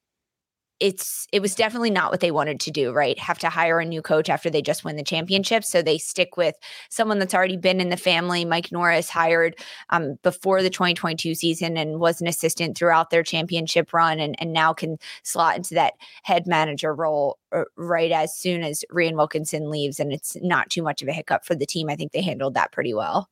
it's 0.80 1.26
it 1.32 1.40
was 1.40 1.54
definitely 1.54 1.90
not 1.90 2.10
what 2.10 2.20
they 2.20 2.30
wanted 2.30 2.60
to 2.60 2.70
do, 2.70 2.92
right? 2.92 3.18
Have 3.18 3.38
to 3.40 3.48
hire 3.48 3.80
a 3.80 3.84
new 3.84 4.00
coach 4.00 4.28
after 4.28 4.48
they 4.48 4.62
just 4.62 4.84
win 4.84 4.96
the 4.96 5.02
championship. 5.02 5.64
So 5.64 5.82
they 5.82 5.98
stick 5.98 6.36
with 6.36 6.54
someone 6.88 7.18
that's 7.18 7.34
already 7.34 7.56
been 7.56 7.80
in 7.80 7.88
the 7.88 7.96
family. 7.96 8.44
Mike 8.44 8.70
Norris 8.70 9.10
hired 9.10 9.56
um, 9.90 10.18
before 10.22 10.62
the 10.62 10.70
2022 10.70 11.34
season 11.34 11.76
and 11.76 11.98
was 11.98 12.20
an 12.20 12.28
assistant 12.28 12.76
throughout 12.76 13.10
their 13.10 13.22
championship 13.22 13.92
run 13.92 14.20
and, 14.20 14.36
and 14.38 14.52
now 14.52 14.72
can 14.72 14.98
slot 15.24 15.56
into 15.56 15.74
that 15.74 15.94
head 16.22 16.46
manager 16.46 16.94
role 16.94 17.38
uh, 17.52 17.64
right 17.76 18.12
as 18.12 18.36
soon 18.36 18.62
as 18.62 18.84
Rhian 18.92 19.16
Wilkinson 19.16 19.70
leaves. 19.70 19.98
And 19.98 20.12
it's 20.12 20.36
not 20.42 20.70
too 20.70 20.82
much 20.82 21.02
of 21.02 21.08
a 21.08 21.12
hiccup 21.12 21.44
for 21.44 21.56
the 21.56 21.66
team. 21.66 21.88
I 21.90 21.96
think 21.96 22.12
they 22.12 22.22
handled 22.22 22.54
that 22.54 22.72
pretty 22.72 22.94
well. 22.94 23.28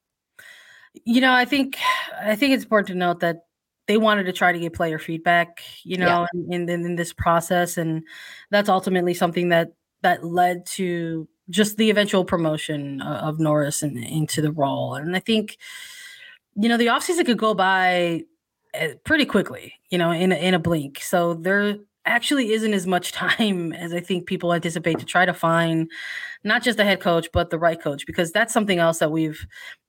You 1.05 1.21
know, 1.21 1.33
I 1.33 1.45
think 1.45 1.77
I 2.23 2.35
think 2.37 2.55
it's 2.55 2.65
important 2.65 2.89
to 2.89 2.95
note 2.95 3.21
that 3.21 3.46
they 3.87 3.97
wanted 3.97 4.25
to 4.25 4.33
try 4.33 4.53
to 4.53 4.59
get 4.59 4.73
player 4.73 4.99
feedback, 4.99 5.63
you 5.83 5.97
know, 5.97 6.27
yeah. 6.33 6.57
in, 6.57 6.69
in, 6.69 6.85
in 6.85 6.97
this 6.97 7.13
process, 7.13 7.77
and 7.77 8.03
that's 8.51 8.69
ultimately 8.69 9.15
something 9.15 9.49
that 9.51 9.73
that 10.03 10.25
led 10.25 10.67
to 10.67 11.29
just 11.51 11.77
the 11.77 11.91
eventual 11.91 12.25
promotion 12.25 13.01
of 13.01 13.39
Norris 13.39 13.83
in, 13.83 13.97
into 13.99 14.41
the 14.41 14.53
role. 14.53 14.95
And 14.95 15.17
I 15.17 15.21
think, 15.21 15.59
you 16.55 16.69
know, 16.69 16.77
the 16.77 16.87
offseason 16.87 17.25
could 17.25 17.39
go 17.39 17.55
by 17.55 18.25
eh, 18.75 18.95
pretty 19.05 19.25
quickly, 19.25 19.75
you 19.91 19.99
know, 19.99 20.11
in 20.11 20.33
a, 20.33 20.37
in 20.37 20.55
a 20.55 20.59
blink. 20.59 21.01
So 21.01 21.35
there 21.35 21.77
actually 22.05 22.53
isn't 22.53 22.75
as 22.75 22.87
much 22.87 23.13
time 23.13 23.73
as 23.73 23.93
I 23.93 24.01
think 24.01 24.27
people 24.27 24.53
anticipate 24.53 24.99
to 24.99 25.05
try 25.05 25.25
to 25.25 25.35
find 25.35 25.91
not 26.45 26.63
just 26.63 26.79
the 26.79 26.85
head 26.85 27.01
coach, 27.01 27.29
but 27.33 27.51
the 27.51 27.59
right 27.59 27.81
coach, 27.81 28.07
because 28.07 28.33
that's 28.33 28.53
something 28.53 28.79
else 28.79 28.99
that 28.99 29.13
we've 29.13 29.47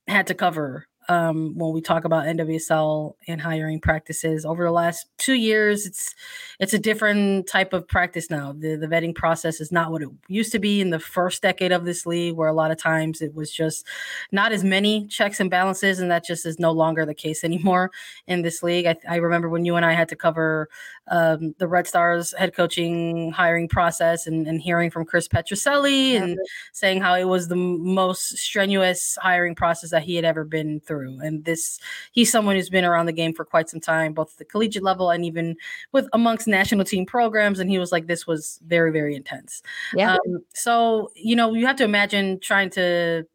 had 0.08 0.28
to 0.28 0.34
cover 0.34 0.88
um, 1.10 1.58
when 1.58 1.72
we 1.72 1.82
talk 1.82 2.04
about 2.04 2.26
NWSL 2.26 3.14
and 3.28 3.40
hiring 3.40 3.80
practices 3.80 4.46
over 4.46 4.64
the 4.64 4.72
last 4.72 5.08
two 5.18 5.36
years. 5.36 5.86
It's 5.86 6.14
it's 6.60 6.74
a 6.74 6.80
different 6.80 7.48
type 7.48 7.72
of 7.74 7.88
practice 7.88 8.30
now. 8.30 8.54
The 8.54 8.76
the 8.76 8.88
vetting 8.88 9.16
process 9.16 9.62
is 9.62 9.72
not 9.72 9.92
what 9.92 10.02
it 10.02 10.10
used 10.28 10.52
to 10.52 10.60
be 10.60 10.82
in 10.82 10.90
the 10.90 11.00
first 11.00 11.42
decade 11.42 11.72
of 11.72 11.86
this 11.86 12.06
league, 12.06 12.36
where 12.36 12.50
a 12.50 12.54
lot 12.54 12.72
of 12.72 12.78
times 12.78 13.22
it 13.22 13.34
was 13.34 13.52
just 13.52 13.86
not 14.32 14.52
as 14.52 14.64
many 14.64 15.08
checks 15.08 15.40
and 15.40 15.50
balances, 15.50 16.00
and 16.00 16.12
that 16.12 16.26
just 16.26 16.46
is 16.46 16.60
no 16.60 16.72
longer 16.72 17.06
the 17.06 17.14
case 17.14 17.44
anymore 17.48 17.92
in 18.28 18.42
this 18.42 18.62
league. 18.62 18.86
I, 18.86 18.96
I 19.08 19.16
remember 19.18 19.50
when 19.50 19.66
you 19.66 19.76
and 19.76 19.86
I 19.86 19.94
had 19.94 20.10
to 20.10 20.16
cover 20.16 20.68
um, 21.10 21.56
the 21.58 21.68
Red 21.68 21.88
Stars 21.88 22.34
head 22.38 22.54
coaching 22.54 23.32
hiring 23.32 23.70
process 23.70 24.28
and, 24.28 24.46
and 24.46 24.62
hearing 24.62 24.92
from 24.92 25.06
Chris 25.06 25.28
Petrucelli 25.28 26.14
yeah. 26.14 26.24
and 26.24 26.40
saying 26.74 27.02
how 27.02 27.16
it 27.16 27.24
was 27.24 27.48
the 27.48 27.56
most 27.56 28.38
strenuous 28.38 29.18
hiring 29.22 29.56
process 29.56 29.92
that 29.92 30.04
he 30.04 30.16
had 30.16 30.26
ever 30.26 30.44
been 30.44 30.82
through 30.82 30.97
through. 30.98 31.20
And 31.20 31.46
this, 31.46 31.80
he's 32.12 32.32
someone 32.32 32.56
who's 32.56 32.70
been 32.70 32.86
around 32.86 33.06
the 33.06 33.14
game 33.14 33.34
for 33.34 33.46
quite 33.46 33.70
some 33.70 33.80
time, 33.80 34.14
both 34.14 34.32
at 34.34 34.38
the 34.38 34.46
collegiate 34.46 34.84
level 34.84 35.10
and 35.10 35.26
even 35.26 35.56
with 35.92 36.08
amongst 36.14 36.48
national 36.48 36.86
team 36.86 37.06
programs. 37.06 37.60
And 37.60 37.70
he 37.70 37.80
was 37.80 37.92
like, 37.92 38.08
this 38.08 38.26
was 38.26 38.60
very, 38.66 38.92
very 38.92 39.16
intense. 39.16 39.62
Yeah. 39.94 40.14
Um, 40.14 40.40
so, 40.54 41.12
you 41.16 41.36
know, 41.36 41.54
you 41.54 41.66
have 41.66 41.76
to 41.78 41.84
imagine 41.84 42.40
trying 42.40 42.70
to 42.72 43.26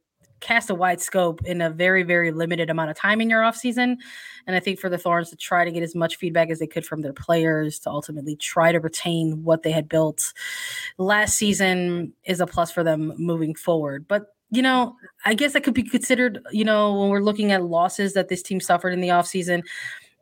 cast 0.40 0.70
a 0.70 0.74
wide 0.74 1.00
scope 1.00 1.40
in 1.44 1.60
a 1.60 1.70
very, 1.70 2.02
very 2.02 2.32
limited 2.32 2.68
amount 2.68 2.90
of 2.90 2.96
time 2.96 3.20
in 3.20 3.30
your 3.30 3.44
off 3.44 3.56
season. 3.56 3.96
And 4.46 4.56
I 4.56 4.60
think 4.60 4.80
for 4.80 4.88
the 4.88 4.98
Thorns 4.98 5.30
to 5.30 5.36
try 5.36 5.64
to 5.64 5.70
get 5.70 5.84
as 5.84 5.94
much 5.94 6.16
feedback 6.16 6.50
as 6.50 6.58
they 6.58 6.66
could 6.66 6.84
from 6.84 7.00
their 7.00 7.12
players 7.12 7.78
to 7.80 7.90
ultimately 7.90 8.34
try 8.34 8.72
to 8.72 8.80
retain 8.80 9.44
what 9.44 9.62
they 9.62 9.70
had 9.70 9.88
built 9.88 10.32
last 10.98 11.36
season 11.36 12.12
is 12.24 12.40
a 12.40 12.46
plus 12.46 12.72
for 12.72 12.82
them 12.82 13.12
moving 13.18 13.54
forward. 13.54 14.06
But 14.08 14.34
you 14.52 14.62
know, 14.62 14.94
I 15.24 15.34
guess 15.34 15.54
that 15.54 15.64
could 15.64 15.74
be 15.74 15.82
considered, 15.82 16.38
you 16.52 16.64
know, 16.64 16.94
when 17.00 17.08
we're 17.10 17.22
looking 17.24 17.52
at 17.52 17.64
losses 17.64 18.12
that 18.14 18.28
this 18.28 18.42
team 18.42 18.60
suffered 18.60 18.92
in 18.92 19.00
the 19.00 19.08
offseason. 19.08 19.62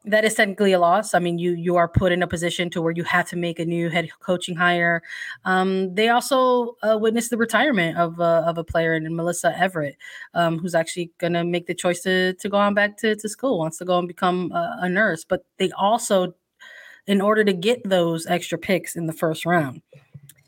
that 0.06 0.25
is 0.25 0.34
technically 0.34 0.72
a 0.72 0.78
loss. 0.78 1.12
I 1.12 1.18
mean, 1.18 1.38
you 1.38 1.52
you 1.52 1.76
are 1.76 1.87
put 1.88 2.10
in 2.12 2.22
a 2.22 2.26
position 2.26 2.70
to 2.70 2.80
where 2.80 2.92
you 2.92 3.04
have 3.04 3.28
to 3.30 3.37
make 3.37 3.58
a 3.58 3.66
new 3.66 3.90
head 3.90 4.08
coaching 4.20 4.56
hire. 4.56 5.02
Um, 5.44 5.94
they 5.94 6.08
also 6.08 6.76
uh, 6.82 6.96
witnessed 6.99 7.30
the 7.30 7.37
retirement 7.37 7.99
of 7.99 8.18
uh, 8.18 8.44
of 8.46 8.56
a 8.56 8.64
player 8.64 8.94
in 8.94 9.14
Melissa 9.14 9.56
Everett, 9.58 9.96
um, 10.34 10.58
who's 10.58 10.75
actually 10.75 11.12
going 11.18 11.34
to 11.34 11.44
make 11.44 11.66
the 11.66 11.75
choice 11.75 12.00
to 12.02 12.32
to 12.34 12.49
go 12.49 12.56
on 12.56 12.75
back 12.75 12.96
to, 12.99 13.14
to 13.14 13.28
school, 13.28 13.58
wants 13.58 13.78
to 13.78 13.84
go 13.84 13.99
and 13.99 14.08
become 14.08 14.50
a, 14.52 14.78
a 14.82 14.88
nurse. 14.88 15.25
But 15.25 15.44
they 15.58 15.70
also, 15.72 16.34
in 17.06 17.20
order 17.20 17.44
to 17.44 17.52
get 17.52 17.80
those 17.84 18.26
extra 18.26 18.56
picks 18.56 18.96
in 18.96 19.06
the 19.06 19.12
first 19.12 19.44
round, 19.44 19.82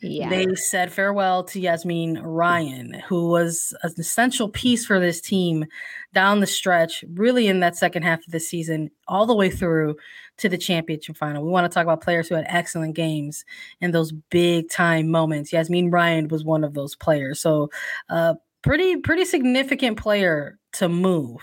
yeah. 0.02 0.28
They 0.28 0.52
said 0.56 0.92
farewell 0.92 1.44
to 1.44 1.60
Yazmeen 1.60 2.20
Ryan, 2.22 2.94
who 3.08 3.28
was 3.28 3.72
an 3.82 3.92
essential 3.96 4.48
piece 4.48 4.84
for 4.84 4.98
this 4.98 5.20
team 5.20 5.64
down 6.12 6.40
the 6.40 6.46
stretch, 6.46 7.04
really 7.14 7.46
in 7.46 7.60
that 7.60 7.76
second 7.76 8.02
half 8.02 8.18
of 8.26 8.32
the 8.32 8.40
season, 8.40 8.90
all 9.06 9.26
the 9.26 9.34
way 9.34 9.48
through 9.48 9.96
to 10.38 10.48
the 10.48 10.58
championship 10.58 11.16
final. 11.16 11.44
We 11.44 11.50
want 11.50 11.70
to 11.70 11.74
talk 11.74 11.84
about 11.84 12.02
players 12.02 12.28
who 12.28 12.34
had 12.34 12.46
excellent 12.48 12.96
games 12.96 13.44
in 13.80 13.92
those 13.92 14.10
big 14.10 14.68
time 14.70 15.08
moments. 15.08 15.52
Yazmeen 15.52 15.92
Ryan 15.92 16.28
was 16.28 16.44
one 16.44 16.64
of 16.64 16.74
those 16.74 16.96
players. 16.96 17.40
So, 17.40 17.70
uh, 18.08 18.34
pretty 18.62 18.96
pretty 18.96 19.24
significant 19.24 19.98
player 19.98 20.58
to 20.72 20.88
move 20.88 21.40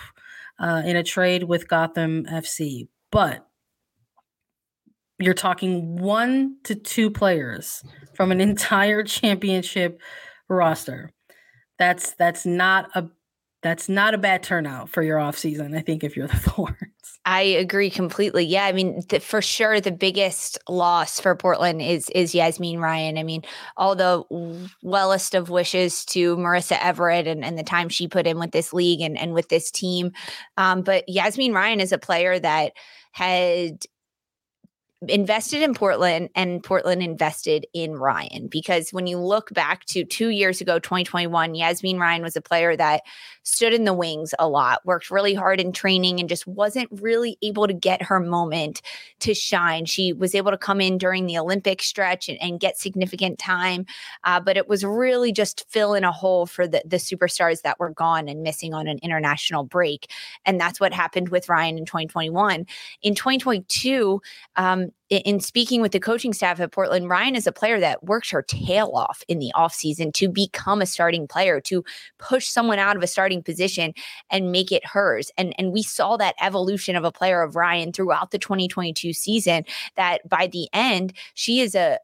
uh, 0.60 0.82
in 0.86 0.98
a 0.98 1.04
trade 1.04 1.44
with 1.44 1.68
Gotham 1.70 2.26
FC, 2.26 2.88
but 3.12 3.49
you're 5.20 5.34
talking 5.34 5.98
one 5.98 6.56
to 6.64 6.76
two 6.76 7.10
players 7.10 7.84
from 8.16 8.32
an 8.32 8.42
entire 8.42 9.04
championship 9.04 10.00
roster. 10.48 11.12
That's 11.78 12.14
that's 12.14 12.46
not 12.46 12.90
a 12.96 13.10
that's 13.62 13.90
not 13.90 14.14
a 14.14 14.18
bad 14.18 14.42
turnout 14.42 14.90
for 14.90 15.04
your 15.04 15.18
offseason, 15.18 15.78
I 15.78 15.82
think, 15.82 16.04
if 16.04 16.16
you're 16.16 16.28
the 16.28 16.36
Thorns. 16.38 16.78
I 17.26 17.42
agree 17.42 17.90
completely. 17.90 18.46
Yeah, 18.46 18.66
I 18.66 18.72
mean, 18.72 19.04
the, 19.10 19.20
for 19.20 19.42
sure, 19.42 19.82
the 19.82 19.92
biggest 19.92 20.58
loss 20.70 21.20
for 21.20 21.36
Portland 21.36 21.82
is 21.82 22.10
is 22.16 22.34
Yazmeen 22.34 22.80
Ryan. 22.80 23.18
I 23.18 23.24
mean, 23.24 23.44
all 23.76 23.96
the 23.96 24.24
wellest 24.82 25.36
of 25.36 25.50
wishes 25.50 26.06
to 26.06 26.38
Marissa 26.38 26.78
Everett 26.82 27.28
and, 27.28 27.44
and 27.44 27.58
the 27.58 27.64
time 27.64 27.90
she 27.90 28.08
put 28.08 28.26
in 28.26 28.40
with 28.40 28.52
this 28.52 28.72
league 28.74 29.02
and, 29.02 29.18
and 29.18 29.34
with 29.34 29.50
this 29.50 29.72
team. 29.72 30.12
Um, 30.58 30.82
but 30.82 31.04
Yazmeen 31.10 31.54
Ryan 31.54 31.82
is 31.82 31.92
a 31.92 31.98
player 31.98 32.40
that 32.40 32.74
had 33.12 33.86
invested 35.08 35.62
in 35.62 35.74
Portland 35.74 36.30
and 36.36 36.62
Portland 36.62 37.02
invested 37.02 37.66
in 37.74 37.94
Ryan 37.94 38.48
because 38.48 38.90
when 38.92 39.08
you 39.08 39.18
look 39.18 39.54
back 39.54 39.86
to 39.86 40.04
two 40.04 40.28
years 40.28 40.60
ago, 40.60 40.78
2021, 40.78 41.54
Yazmeen 41.54 42.00
Ryan 42.00 42.22
was 42.22 42.36
a 42.36 42.42
player 42.42 42.76
that 42.76 43.04
stood 43.44 43.74
in 43.74 43.86
the 43.86 43.94
wings 43.94 44.34
a 44.40 44.48
lot, 44.48 44.86
worked 44.86 45.10
really 45.10 45.34
hard 45.34 45.62
in 45.62 45.72
training, 45.72 46.20
and 46.20 46.28
just 46.28 46.46
wasn't 46.46 46.90
really 47.02 47.38
able 47.42 47.66
to 47.66 47.74
get 47.74 48.04
her 48.04 48.20
moment 48.20 48.82
to 49.20 49.34
shine. 49.34 49.86
She 49.86 50.12
was 50.12 50.36
able 50.36 50.52
to 50.52 50.58
come 50.58 50.82
in 50.82 50.98
during 50.98 51.26
the 51.26 51.38
Olympic 51.38 51.82
stretch 51.82 52.28
and, 52.28 52.40
and 52.42 52.60
get 52.60 52.78
significant 52.78 53.40
time, 53.40 53.86
uh, 54.26 54.42
but 54.42 54.58
it 54.58 54.68
was 54.68 54.84
really 54.84 55.32
just 55.32 55.66
fill 55.70 55.94
in 55.94 56.04
a 56.04 56.12
hole 56.12 56.46
for 56.46 56.68
the, 56.68 56.82
the 56.86 56.98
superstars 56.98 57.62
that 57.62 57.80
were 57.80 57.92
gone 57.92 58.28
and 58.28 58.44
missing 58.44 58.74
on 58.74 58.88
an 58.88 59.00
international 59.02 59.64
break. 59.64 60.12
And 60.46 60.60
that's 60.60 60.80
what 60.80 60.94
happened 60.94 61.30
with 61.30 61.48
Ryan 61.48 61.78
in 61.78 61.86
2021. 61.86 62.66
In 63.02 63.16
2022, 63.16 64.22
um, 64.58 64.89
in 65.10 65.40
speaking 65.40 65.82
with 65.82 65.92
the 65.92 66.00
coaching 66.00 66.34
staff 66.34 66.60
at 66.60 66.72
Portland, 66.72 67.10
Ryan 67.10 67.36
is 67.36 67.48
a 67.48 67.52
player 67.52 67.80
that 67.80 68.04
works 68.04 68.30
her 68.30 68.44
tail 68.44 68.92
off 68.94 69.24
in 69.28 69.40
the 69.40 69.52
offseason 69.56 70.14
to 70.14 70.30
become 70.30 70.82
a 70.82 70.86
starting 70.86 71.28
player, 71.28 71.60
to 71.62 71.84
push 72.20 72.48
someone 72.48 72.80
out 72.80 72.96
of 72.96 73.04
a 73.04 73.08
starting 73.08 73.42
position 73.42 73.94
and 74.30 74.52
make 74.52 74.72
it 74.72 74.86
hers. 74.86 75.32
And, 75.38 75.56
and 75.58 75.72
we 75.72 75.82
saw 75.82 76.18
that 76.18 76.36
evolution 76.42 76.96
of 76.96 77.04
a 77.04 77.12
player 77.12 77.42
of 77.42 77.56
Ryan 77.56 77.92
throughout 77.92 78.32
the 78.32 78.40
2022 78.40 79.14
season, 79.14 79.66
that 79.96 80.28
by 80.28 80.48
the 80.48 80.70
end, 80.74 81.14
she 81.34 81.62
is 81.62 81.76
a, 81.76 82.00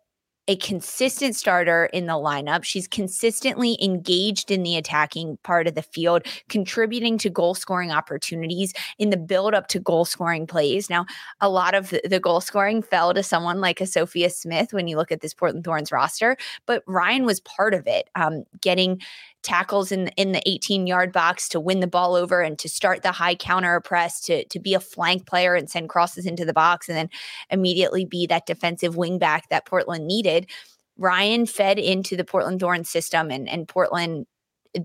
a 0.47 0.55
consistent 0.57 1.35
starter 1.35 1.85
in 1.85 2.05
the 2.05 2.13
lineup. 2.13 2.63
She's 2.63 2.87
consistently 2.87 3.77
engaged 3.81 4.51
in 4.51 4.63
the 4.63 4.75
attacking 4.75 5.37
part 5.43 5.67
of 5.67 5.75
the 5.75 5.81
field, 5.81 6.23
contributing 6.49 7.17
to 7.19 7.29
goal 7.29 7.55
scoring 7.55 7.91
opportunities 7.91 8.73
in 8.99 9.09
the 9.09 9.17
build 9.17 9.53
up 9.53 9.67
to 9.69 9.79
goal 9.79 10.05
scoring 10.05 10.45
plays. 10.45 10.89
Now, 10.89 11.05
a 11.41 11.49
lot 11.49 11.73
of 11.73 11.89
the, 11.89 12.19
goal 12.25 12.41
scoring 12.41 12.81
fell 12.81 13.13
to 13.13 13.21
someone 13.21 13.59
like 13.59 13.81
a 13.81 13.85
Sophia 13.85 14.29
Smith 14.29 14.71
when 14.71 14.87
you 14.87 14.97
look 14.97 15.11
at 15.11 15.21
this 15.21 15.33
Portland 15.33 15.65
Thorns 15.65 15.91
roster, 15.91 16.37
but 16.65 16.81
Ryan 16.87 17.25
was 17.25 17.39
part 17.41 17.73
of 17.73 17.85
it, 17.87 18.09
um, 18.15 18.45
getting 18.61 19.01
tackles 19.45 19.91
in 19.91 20.07
in 20.17 20.31
the 20.31 20.41
18 20.49 20.87
yard 20.87 21.13
box 21.13 21.47
to 21.49 21.59
win 21.59 21.79
the 21.79 21.87
ball 21.87 22.15
over 22.15 22.41
and 22.41 22.57
to 22.59 22.67
start 22.67 23.03
the 23.03 23.11
high 23.11 23.35
counter 23.35 23.79
press 23.79 24.19
to 24.21 24.43
to 24.45 24.59
be 24.59 24.73
a 24.73 24.79
flank 24.79 25.27
player 25.27 25.53
and 25.53 25.69
send 25.69 25.87
crosses 25.87 26.25
into 26.25 26.43
the 26.43 26.53
box 26.53 26.89
and 26.89 26.97
then 26.97 27.09
immediately 27.49 28.05
be 28.05 28.25
that 28.25 28.47
defensive 28.47 28.97
wing 28.97 29.19
back 29.19 29.47
that 29.49 29.65
Portland 29.65 30.07
needed. 30.07 30.49
Ryan 30.97 31.45
fed 31.45 31.77
into 31.77 32.15
the 32.17 32.25
Portland 32.25 32.59
Thorns 32.59 32.89
system 32.89 33.29
and 33.29 33.47
and 33.47 33.67
Portland 33.67 34.25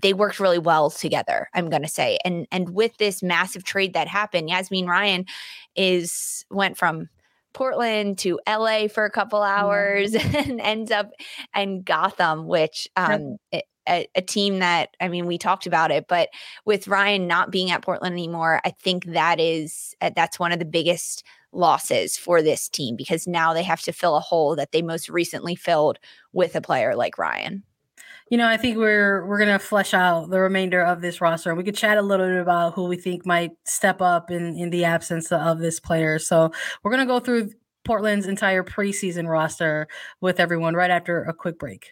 they 0.01 0.13
worked 0.13 0.39
really 0.39 0.57
well 0.57 0.89
together 0.89 1.49
i'm 1.53 1.69
going 1.69 1.81
to 1.81 1.87
say 1.89 2.17
and 2.23 2.47
and 2.49 2.73
with 2.73 2.95
this 2.95 3.21
massive 3.21 3.65
trade 3.65 3.91
that 3.91 4.07
happened 4.07 4.47
Yazmeen 4.47 4.87
ryan 4.87 5.25
is 5.75 6.45
went 6.49 6.77
from 6.77 7.09
Portland 7.53 8.17
to 8.19 8.39
LA 8.47 8.87
for 8.87 9.05
a 9.05 9.11
couple 9.11 9.41
hours 9.41 10.13
mm-hmm. 10.13 10.35
and 10.51 10.61
ends 10.61 10.91
up 10.91 11.11
in 11.55 11.81
Gotham, 11.83 12.47
which 12.47 12.87
um, 12.95 13.37
it, 13.51 13.65
a, 13.87 14.07
a, 14.15 14.21
team 14.21 14.59
that 14.59 14.95
I 14.99 15.07
mean 15.07 15.25
we 15.25 15.37
talked 15.37 15.65
about 15.65 15.91
it, 15.91 16.05
but 16.07 16.29
with 16.65 16.87
Ryan 16.87 17.27
not 17.27 17.51
being 17.51 17.71
at 17.71 17.81
Portland 17.81 18.13
anymore, 18.13 18.61
I 18.63 18.71
think 18.71 19.05
that 19.05 19.39
is 19.39 19.95
uh, 20.01 20.11
that's 20.15 20.39
one 20.39 20.51
of 20.51 20.59
the 20.59 20.65
biggest 20.65 21.23
losses 21.51 22.17
for 22.17 22.41
this 22.41 22.69
team 22.69 22.95
because 22.95 23.27
now 23.27 23.53
they 23.53 23.63
have 23.63 23.81
to 23.81 23.91
fill 23.91 24.15
a 24.15 24.21
hole 24.21 24.55
that 24.55 24.71
they 24.71 24.81
most 24.81 25.09
recently 25.09 25.55
filled 25.55 25.99
with 26.33 26.55
a 26.55 26.61
player 26.61 26.95
like 26.95 27.17
Ryan. 27.17 27.63
You 28.29 28.37
know, 28.37 28.47
I 28.47 28.55
think 28.55 28.77
we're 28.77 29.25
we're 29.25 29.39
gonna 29.39 29.59
flesh 29.59 29.93
out 29.93 30.29
the 30.29 30.39
remainder 30.39 30.81
of 30.81 31.01
this 31.01 31.19
roster. 31.19 31.49
And 31.49 31.57
we 31.57 31.65
could 31.65 31.75
chat 31.75 31.97
a 31.97 32.01
little 32.01 32.27
bit 32.27 32.39
about 32.39 32.73
who 32.75 32.85
we 32.85 32.95
think 32.95 33.25
might 33.25 33.51
step 33.65 34.01
up 34.01 34.31
in 34.31 34.55
in 34.55 34.69
the 34.69 34.85
absence 34.85 35.31
of 35.31 35.59
this 35.59 35.79
player. 35.79 36.17
So 36.17 36.51
we're 36.81 36.91
gonna 36.91 37.05
go 37.05 37.19
through 37.19 37.49
Portland's 37.83 38.27
entire 38.27 38.63
preseason 38.63 39.27
roster 39.27 39.87
with 40.21 40.39
everyone 40.39 40.75
right 40.75 40.91
after 40.91 41.23
a 41.23 41.33
quick 41.33 41.59
break. 41.59 41.91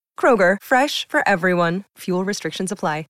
Kroger, 0.21 0.57
fresh 0.61 1.07
for 1.09 1.27
everyone. 1.27 1.85
Fuel 1.97 2.23
restrictions 2.23 2.71
apply. 2.71 3.05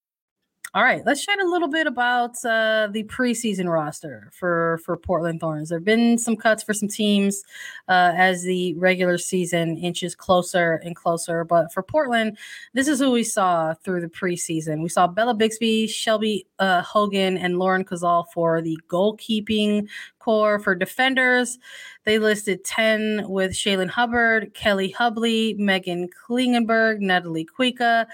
All 0.73 0.83
right, 0.83 1.05
let's 1.05 1.25
chat 1.25 1.37
a 1.41 1.45
little 1.45 1.67
bit 1.67 1.85
about 1.85 2.37
uh, 2.45 2.87
the 2.89 3.03
preseason 3.03 3.69
roster 3.69 4.29
for 4.33 4.79
for 4.85 4.95
Portland 4.95 5.41
Thorns. 5.41 5.67
There've 5.67 5.83
been 5.83 6.17
some 6.17 6.37
cuts 6.37 6.63
for 6.63 6.73
some 6.73 6.87
teams 6.87 7.43
uh, 7.89 8.13
as 8.15 8.43
the 8.43 8.73
regular 8.75 9.17
season 9.17 9.75
inches 9.75 10.15
closer 10.15 10.75
and 10.85 10.95
closer. 10.95 11.43
But 11.43 11.73
for 11.73 11.83
Portland, 11.83 12.37
this 12.73 12.87
is 12.87 12.99
who 12.99 13.11
we 13.11 13.25
saw 13.25 13.73
through 13.83 13.99
the 13.99 14.07
preseason. 14.07 14.81
We 14.81 14.87
saw 14.87 15.07
Bella 15.07 15.33
Bixby, 15.33 15.87
Shelby 15.87 16.47
uh, 16.57 16.83
Hogan, 16.83 17.37
and 17.37 17.59
Lauren 17.59 17.83
Kozal 17.83 18.27
for 18.33 18.61
the 18.61 18.79
goalkeeping 18.87 19.89
core. 20.21 20.59
For 20.59 20.75
defenders, 20.75 21.57
they 22.03 22.19
listed 22.19 22.63
10 22.63 23.25
with 23.29 23.51
Shaylin 23.51 23.89
Hubbard, 23.89 24.53
Kelly 24.53 24.89
Hubly, 24.89 25.55
Megan 25.57 26.09
Klingenberg, 26.09 26.99
Natalie 26.99 27.45
Kuikka, 27.45 28.05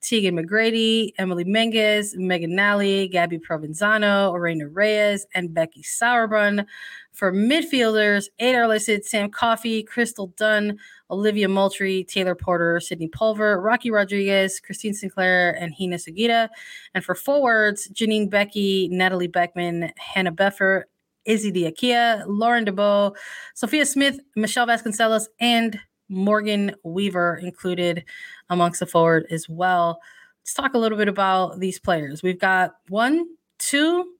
Tegan 0.00 0.36
McGrady, 0.36 1.12
Emily 1.18 1.44
Menges, 1.44 2.14
Megan 2.16 2.54
Nally, 2.54 3.08
Gabby 3.08 3.38
Provenzano, 3.38 4.32
Orena 4.32 4.68
Reyes, 4.70 5.26
and 5.34 5.54
Becky 5.54 5.82
Sauerbrunn. 5.82 6.66
For 7.12 7.32
midfielders, 7.32 8.26
eight 8.38 8.54
are 8.54 8.68
listed 8.68 9.04
Sam 9.04 9.30
Coffey, 9.30 9.82
Crystal 9.82 10.28
Dunn, 10.36 10.78
Olivia 11.10 11.48
Moultrie, 11.48 12.04
Taylor 12.04 12.34
Porter, 12.34 12.78
Sydney 12.80 13.08
Pulver, 13.08 13.60
Rocky 13.60 13.90
Rodriguez, 13.90 14.60
Christine 14.60 14.92
Sinclair, 14.92 15.56
and 15.58 15.72
Hina 15.74 15.96
Sugita. 15.96 16.48
And 16.94 17.04
for 17.04 17.14
forwards, 17.14 17.88
Janine 17.88 18.28
Beckie, 18.28 18.90
Natalie 18.90 19.28
Beckman, 19.28 19.92
Hannah 19.96 20.32
Betfort, 20.32 20.84
Izzy 21.26 21.50
D'Aquila, 21.50 22.24
Lauren 22.26 22.64
DeBow, 22.64 23.14
Sophia 23.54 23.84
Smith, 23.84 24.18
Michelle 24.36 24.66
Vasconcelos, 24.66 25.26
and 25.40 25.78
Morgan 26.08 26.74
Weaver 26.84 27.36
included 27.42 28.04
amongst 28.48 28.80
the 28.80 28.86
forward 28.86 29.26
as 29.30 29.48
well. 29.48 30.00
Let's 30.42 30.54
talk 30.54 30.74
a 30.74 30.78
little 30.78 30.98
bit 30.98 31.08
about 31.08 31.58
these 31.58 31.78
players. 31.78 32.22
We've 32.22 32.38
got 32.38 32.76
one, 32.88 33.26
two, 33.58 34.12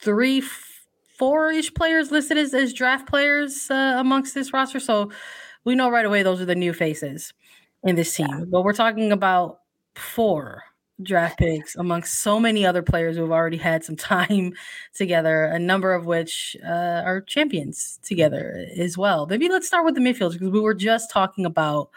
three, 0.00 0.42
four 1.18 1.50
ish 1.50 1.72
players 1.72 2.10
listed 2.10 2.38
as, 2.38 2.52
as 2.54 2.72
draft 2.72 3.08
players 3.08 3.70
uh, 3.70 3.96
amongst 3.98 4.34
this 4.34 4.52
roster. 4.52 4.80
So 4.80 5.10
we 5.64 5.74
know 5.74 5.90
right 5.90 6.04
away 6.04 6.22
those 6.22 6.40
are 6.40 6.46
the 6.46 6.54
new 6.54 6.72
faces 6.72 7.32
in 7.84 7.96
this 7.96 8.14
team. 8.14 8.48
But 8.50 8.62
we're 8.62 8.72
talking 8.72 9.12
about 9.12 9.60
four 9.94 10.62
draft 11.02 11.38
picks 11.38 11.76
amongst 11.76 12.20
so 12.20 12.38
many 12.40 12.64
other 12.66 12.82
players 12.82 13.16
who 13.16 13.22
have 13.22 13.30
already 13.30 13.56
had 13.56 13.84
some 13.84 13.96
time 14.14 14.52
together, 14.94 15.44
a 15.44 15.58
number 15.58 15.92
of 15.92 16.06
which 16.06 16.56
uh, 16.64 17.02
are 17.04 17.20
champions 17.22 17.98
together 18.02 18.66
as 18.76 18.96
well. 18.96 19.26
Maybe 19.26 19.48
let's 19.48 19.66
start 19.66 19.84
with 19.84 19.94
the 19.94 20.00
midfielders 20.00 20.32
because 20.32 20.50
we 20.50 20.60
were 20.60 20.74
just 20.74 21.10
talking 21.10 21.46
about 21.46 21.90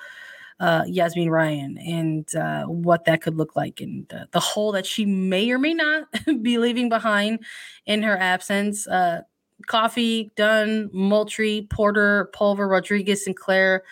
uh, 0.59 0.83
Yazmeen 0.83 1.29
Ryan 1.29 1.77
and 1.77 2.35
uh, 2.35 2.63
what 2.65 3.05
that 3.05 3.21
could 3.21 3.35
look 3.35 3.55
like 3.55 3.81
and 3.81 4.11
uh, 4.13 4.25
the 4.31 4.39
hole 4.39 4.71
that 4.71 4.85
she 4.85 5.05
may 5.05 5.49
or 5.51 5.57
may 5.57 5.73
not 5.73 6.05
be 6.41 6.57
leaving 6.57 6.89
behind 6.89 7.39
in 7.85 8.03
her 8.03 8.17
absence. 8.17 8.87
Uh, 8.87 9.21
Coffey, 9.67 10.31
Dunn, 10.35 10.89
Moultrie, 10.93 11.67
Porter, 11.69 12.29
Pulver, 12.33 12.67
Rodriguez, 12.67 13.23
Sinclair, 13.23 13.83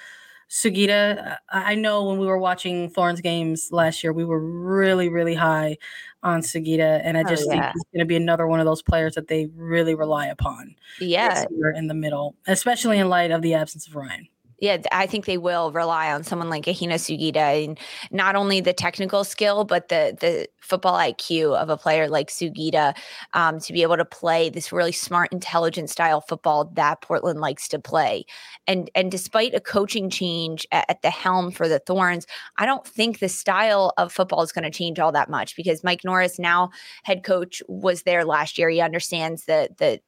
Sugita. 0.51 1.37
I 1.49 1.75
know 1.75 2.03
when 2.03 2.19
we 2.19 2.25
were 2.27 2.37
watching 2.37 2.89
Thorns 2.89 3.21
games 3.21 3.69
last 3.71 4.03
year, 4.03 4.11
we 4.11 4.25
were 4.25 4.39
really, 4.39 5.07
really 5.07 5.33
high 5.33 5.77
on 6.23 6.41
Sugita, 6.41 6.99
and 7.05 7.17
I 7.17 7.21
oh, 7.21 7.29
just 7.29 7.47
oh, 7.49 7.53
yeah. 7.53 7.61
think 7.61 7.73
he's 7.73 7.83
going 7.93 7.99
to 7.99 8.05
be 8.05 8.17
another 8.17 8.45
one 8.47 8.59
of 8.59 8.65
those 8.65 8.81
players 8.81 9.15
that 9.15 9.29
they 9.29 9.47
really 9.55 9.95
rely 9.95 10.27
upon. 10.27 10.75
Yeah, 10.99 11.45
in 11.75 11.87
the 11.87 11.93
middle, 11.93 12.35
especially 12.47 12.99
in 12.99 13.07
light 13.07 13.31
of 13.31 13.41
the 13.41 13.53
absence 13.53 13.87
of 13.87 13.95
Ryan 13.95 14.27
yeah, 14.61 14.77
I 14.91 15.07
think 15.07 15.25
they 15.25 15.39
will 15.39 15.71
rely 15.71 16.13
on 16.13 16.23
someone 16.23 16.51
like 16.51 16.67
Ahina 16.67 16.95
Sugita 16.95 17.65
and 17.65 17.79
not 18.11 18.35
only 18.35 18.61
the 18.61 18.73
technical 18.73 19.23
skill, 19.23 19.63
but 19.63 19.89
the 19.89 20.15
the 20.19 20.47
football 20.61 20.93
IQ 20.93 21.55
of 21.55 21.69
a 21.69 21.77
player 21.77 22.07
like 22.07 22.29
Sugita 22.29 22.95
um, 23.33 23.59
to 23.59 23.73
be 23.73 23.81
able 23.81 23.97
to 23.97 24.05
play 24.05 24.49
this 24.49 24.71
really 24.71 24.91
smart, 24.91 25.33
intelligent 25.33 25.89
style 25.89 26.21
football 26.21 26.65
that 26.75 27.01
Portland 27.01 27.41
likes 27.41 27.67
to 27.69 27.79
play. 27.79 28.23
And 28.67 28.91
and 28.93 29.09
despite 29.09 29.55
a 29.55 29.59
coaching 29.59 30.11
change 30.11 30.67
at, 30.71 30.85
at 30.87 31.01
the 31.01 31.09
helm 31.09 31.49
for 31.49 31.67
the 31.67 31.79
Thorns, 31.79 32.27
I 32.57 32.67
don't 32.67 32.85
think 32.85 33.17
the 33.17 33.29
style 33.29 33.93
of 33.97 34.13
football 34.13 34.43
is 34.43 34.51
going 34.51 34.63
to 34.63 34.69
change 34.69 34.99
all 34.99 35.11
that 35.11 35.29
much 35.29 35.55
because 35.55 35.83
Mike 35.83 36.03
Norris, 36.05 36.37
now 36.37 36.69
head 37.03 37.23
coach, 37.23 37.63
was 37.67 38.03
there 38.03 38.23
last 38.25 38.59
year. 38.59 38.69
He 38.69 38.79
understands 38.79 39.45
the 39.45 39.69
the 39.79 40.01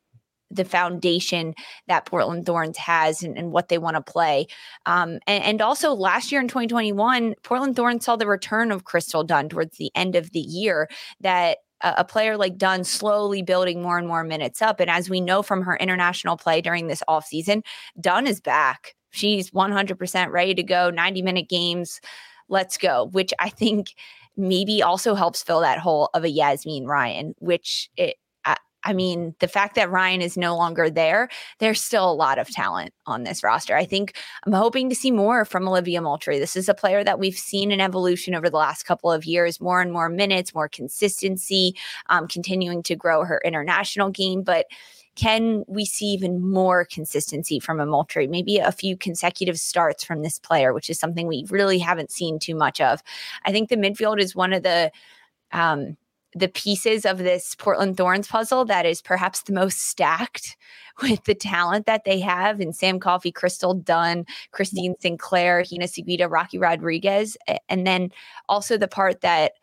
the 0.51 0.65
foundation 0.65 1.53
that 1.87 2.05
Portland 2.05 2.45
Thorns 2.45 2.77
has 2.77 3.23
and, 3.23 3.37
and 3.37 3.51
what 3.51 3.69
they 3.69 3.77
want 3.77 3.95
to 3.95 4.01
play. 4.01 4.47
Um, 4.85 5.19
and, 5.25 5.43
and, 5.43 5.61
also 5.61 5.93
last 5.93 6.31
year 6.31 6.41
in 6.41 6.47
2021, 6.47 7.35
Portland 7.43 7.75
Thorns 7.75 8.05
saw 8.05 8.15
the 8.15 8.27
return 8.27 8.71
of 8.71 8.83
Crystal 8.83 9.23
Dunn 9.23 9.49
towards 9.49 9.77
the 9.77 9.91
end 9.95 10.15
of 10.15 10.31
the 10.31 10.39
year 10.39 10.89
that 11.21 11.57
a 11.83 12.05
player 12.05 12.37
like 12.37 12.57
Dunn 12.57 12.83
slowly 12.83 13.41
building 13.41 13.81
more 13.81 13.97
and 13.97 14.07
more 14.07 14.23
minutes 14.23 14.61
up. 14.61 14.79
And 14.79 14.89
as 14.89 15.09
we 15.09 15.19
know 15.19 15.43
from 15.43 15.61
her 15.63 15.75
international 15.75 16.37
play 16.37 16.61
during 16.61 16.87
this 16.87 17.03
offseason, 17.09 17.61
Dunn 17.99 18.25
is 18.25 18.39
back. 18.39 18.95
She's 19.11 19.51
100% 19.51 20.31
ready 20.31 20.55
to 20.55 20.63
go, 20.63 20.89
90 20.89 21.21
minute 21.21 21.49
games. 21.49 21.99
Let's 22.47 22.77
go, 22.77 23.09
which 23.11 23.33
I 23.37 23.49
think 23.49 23.93
maybe 24.35 24.81
also 24.81 25.13
helps 25.13 25.43
fill 25.43 25.61
that 25.61 25.79
hole 25.79 26.09
of 26.13 26.23
a 26.23 26.33
Yazmeen 26.33 26.85
Ryan, 26.87 27.35
which 27.39 27.89
it, 27.97 28.15
I 28.83 28.93
mean, 28.93 29.35
the 29.39 29.47
fact 29.47 29.75
that 29.75 29.89
Ryan 29.89 30.21
is 30.21 30.37
no 30.37 30.55
longer 30.55 30.89
there, 30.89 31.29
there's 31.59 31.81
still 31.81 32.09
a 32.09 32.13
lot 32.13 32.39
of 32.39 32.49
talent 32.49 32.93
on 33.05 33.23
this 33.23 33.43
roster. 33.43 33.75
I 33.75 33.85
think 33.85 34.15
I'm 34.45 34.53
hoping 34.53 34.89
to 34.89 34.95
see 34.95 35.11
more 35.11 35.45
from 35.45 35.67
Olivia 35.67 36.01
Moultrie. 36.01 36.39
This 36.39 36.55
is 36.55 36.69
a 36.69 36.73
player 36.73 37.03
that 37.03 37.19
we've 37.19 37.37
seen 37.37 37.71
an 37.71 37.81
evolution 37.81 38.35
over 38.35 38.49
the 38.49 38.57
last 38.57 38.83
couple 38.83 39.11
of 39.11 39.25
years, 39.25 39.61
more 39.61 39.81
and 39.81 39.91
more 39.91 40.09
minutes, 40.09 40.53
more 40.53 40.69
consistency, 40.69 41.75
um, 42.09 42.27
continuing 42.27 42.83
to 42.83 42.95
grow 42.95 43.23
her 43.23 43.41
international 43.43 44.09
game. 44.09 44.43
But 44.43 44.65
can 45.15 45.63
we 45.67 45.85
see 45.85 46.07
even 46.07 46.41
more 46.41 46.85
consistency 46.85 47.59
from 47.59 47.79
a 47.79 47.85
Moultrie? 47.85 48.27
Maybe 48.27 48.57
a 48.57 48.71
few 48.71 48.97
consecutive 48.97 49.59
starts 49.59 50.03
from 50.03 50.23
this 50.23 50.39
player, 50.39 50.73
which 50.73 50.89
is 50.89 50.99
something 50.99 51.27
we 51.27 51.45
really 51.49 51.77
haven't 51.77 52.11
seen 52.11 52.39
too 52.39 52.55
much 52.55 52.81
of. 52.81 53.03
I 53.45 53.51
think 53.51 53.69
the 53.69 53.75
midfield 53.75 54.19
is 54.19 54.35
one 54.35 54.53
of 54.53 54.63
the 54.63 54.91
um, 55.51 55.97
the 56.35 56.47
pieces 56.47 57.05
of 57.05 57.19
this 57.19 57.55
Portland 57.55 57.97
Thorns 57.97 58.27
puzzle 58.27 58.65
that 58.65 58.85
is 58.85 59.01
perhaps 59.01 59.43
the 59.43 59.53
most 59.53 59.81
stacked 59.81 60.57
with 61.01 61.23
the 61.25 61.35
talent 61.35 61.85
that 61.85 62.05
they 62.05 62.19
have 62.19 62.61
in 62.61 62.73
Sam 62.73 62.99
Coffey, 62.99 63.31
Crystal 63.31 63.73
Dunn, 63.73 64.25
Christine 64.51 64.95
Sinclair, 64.99 65.63
Hina 65.63 65.85
Sugita, 65.85 66.29
Rocky 66.29 66.57
Rodriguez. 66.57 67.37
And 67.69 67.85
then 67.87 68.11
also 68.47 68.77
the 68.77 68.87
part 68.87 69.21
that 69.21 69.53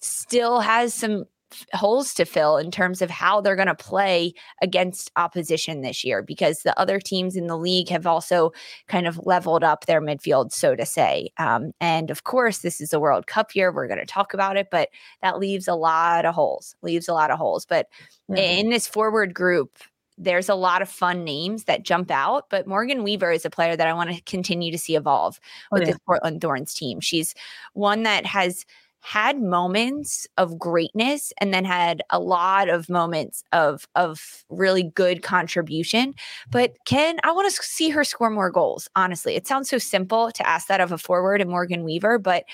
still 0.00 0.60
has 0.60 0.94
some 0.94 1.24
holes 1.72 2.14
to 2.14 2.24
fill 2.24 2.56
in 2.56 2.70
terms 2.70 3.02
of 3.02 3.10
how 3.10 3.40
they're 3.40 3.56
going 3.56 3.68
to 3.68 3.74
play 3.74 4.32
against 4.62 5.10
opposition 5.16 5.80
this 5.80 6.04
year 6.04 6.22
because 6.22 6.60
the 6.60 6.78
other 6.78 7.00
teams 7.00 7.36
in 7.36 7.46
the 7.46 7.56
league 7.56 7.88
have 7.88 8.06
also 8.06 8.52
kind 8.88 9.06
of 9.06 9.20
leveled 9.24 9.64
up 9.64 9.86
their 9.86 10.00
midfield, 10.00 10.52
so 10.52 10.74
to 10.74 10.86
say. 10.86 11.30
Um, 11.38 11.72
and 11.80 12.10
of 12.10 12.24
course, 12.24 12.58
this 12.58 12.80
is 12.80 12.92
a 12.92 13.00
World 13.00 13.26
Cup 13.26 13.54
year. 13.54 13.72
We're 13.72 13.88
going 13.88 14.00
to 14.00 14.06
talk 14.06 14.34
about 14.34 14.56
it, 14.56 14.68
but 14.70 14.88
that 15.22 15.38
leaves 15.38 15.68
a 15.68 15.74
lot 15.74 16.24
of 16.24 16.34
holes, 16.34 16.74
leaves 16.82 17.08
a 17.08 17.14
lot 17.14 17.30
of 17.30 17.38
holes. 17.38 17.66
But 17.66 17.88
mm-hmm. 18.30 18.36
in 18.36 18.70
this 18.70 18.86
forward 18.86 19.34
group, 19.34 19.78
there's 20.20 20.50
a 20.50 20.54
lot 20.54 20.82
of 20.82 20.88
fun 20.88 21.24
names 21.24 21.64
that 21.64 21.82
jump 21.82 22.10
out, 22.10 22.44
but 22.50 22.66
Morgan 22.66 23.02
Weaver 23.02 23.32
is 23.32 23.46
a 23.46 23.50
player 23.50 23.74
that 23.74 23.88
I 23.88 23.94
want 23.94 24.10
to 24.10 24.20
continue 24.22 24.70
to 24.70 24.78
see 24.78 24.94
evolve 24.94 25.40
oh, 25.42 25.68
with 25.72 25.82
oh, 25.82 25.84
yeah. 25.86 25.92
this 25.92 26.00
Portland 26.04 26.40
Thorns 26.42 26.74
team. 26.74 27.00
She's 27.00 27.34
one 27.72 28.02
that 28.02 28.26
has 28.26 28.66
had 29.00 29.40
moments 29.40 30.26
of 30.36 30.58
greatness 30.58 31.32
and 31.38 31.54
then 31.54 31.64
had 31.64 32.02
a 32.10 32.20
lot 32.20 32.68
of 32.68 32.88
moments 32.88 33.42
of 33.52 33.88
of 33.94 34.44
really 34.50 34.82
good 34.82 35.22
contribution 35.22 36.14
but 36.50 36.74
ken 36.84 37.18
i 37.24 37.32
want 37.32 37.52
to 37.52 37.62
see 37.62 37.88
her 37.88 38.04
score 38.04 38.30
more 38.30 38.50
goals 38.50 38.88
honestly 38.96 39.34
it 39.34 39.46
sounds 39.46 39.70
so 39.70 39.78
simple 39.78 40.30
to 40.30 40.46
ask 40.46 40.68
that 40.68 40.80
of 40.80 40.92
a 40.92 40.98
forward 40.98 41.40
and 41.40 41.50
morgan 41.50 41.82
weaver 41.82 42.18
but 42.18 42.44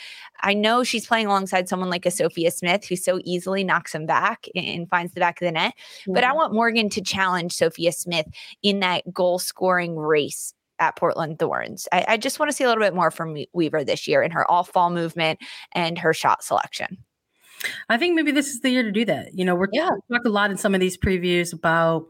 i 0.41 0.55
know 0.55 0.85
she's 0.85 1.07
playing 1.07 1.27
alongside 1.27 1.69
someone 1.69 1.91
like 1.91 2.07
a 2.07 2.11
sophia 2.11 2.51
smith 2.51 2.85
who 2.85 2.95
so 2.95 3.21
easily 3.25 3.65
knocks 3.65 3.93
them 3.93 4.07
back 4.07 4.47
and 4.55 4.89
finds 4.89 5.13
the 5.15 5.21
back 5.21 5.41
of 5.41 5.47
the 5.47 5.53
net 5.53 5.75
yeah. 6.07 6.15
but 6.15 6.23
i 6.23 6.33
want 6.33 6.55
morgan 6.55 6.89
to 6.89 7.01
challenge 7.01 7.53
sophia 7.53 7.91
smith 7.91 8.27
in 8.63 8.81
that 8.81 9.03
goal 9.13 9.39
scoring 9.41 9.97
race 9.97 10.55
at 10.79 10.97
Portland 10.97 11.39
Thorns. 11.39 11.89
I, 11.93 12.05
I 12.09 12.17
just 12.17 12.39
want 12.39 12.51
to 12.51 12.57
see 12.57 12.65
a 12.65 12.69
little 12.69 12.83
bit 12.83 12.95
more 12.95 13.11
from 13.11 13.37
Weaver 13.53 13.85
this 13.85 14.07
year 14.07 14.23
in 14.23 14.31
her 14.31 14.49
all 14.51 14.65
fall 14.65 14.91
movement 14.91 15.41
and 15.73 15.99
her 15.99 16.13
shot 16.13 16.43
selection. 16.43 16.99
I 17.89 17.97
think 17.97 18.15
maybe 18.15 18.33
this 18.33 18.49
is 18.49 18.61
the 18.61 18.71
year 18.71 18.83
to 18.83 18.93
do 18.93 19.05
that. 19.07 19.35
You 19.35 19.45
know, 19.45 19.55
we're 19.55 19.69
yeah. 19.73 19.91
we 19.91 20.17
talk 20.17 20.25
a 20.25 20.31
lot 20.31 20.51
in 20.51 20.57
some 20.57 20.75
of 20.75 20.81
these 20.81 20.97
previews 20.97 21.53
about 21.53 22.07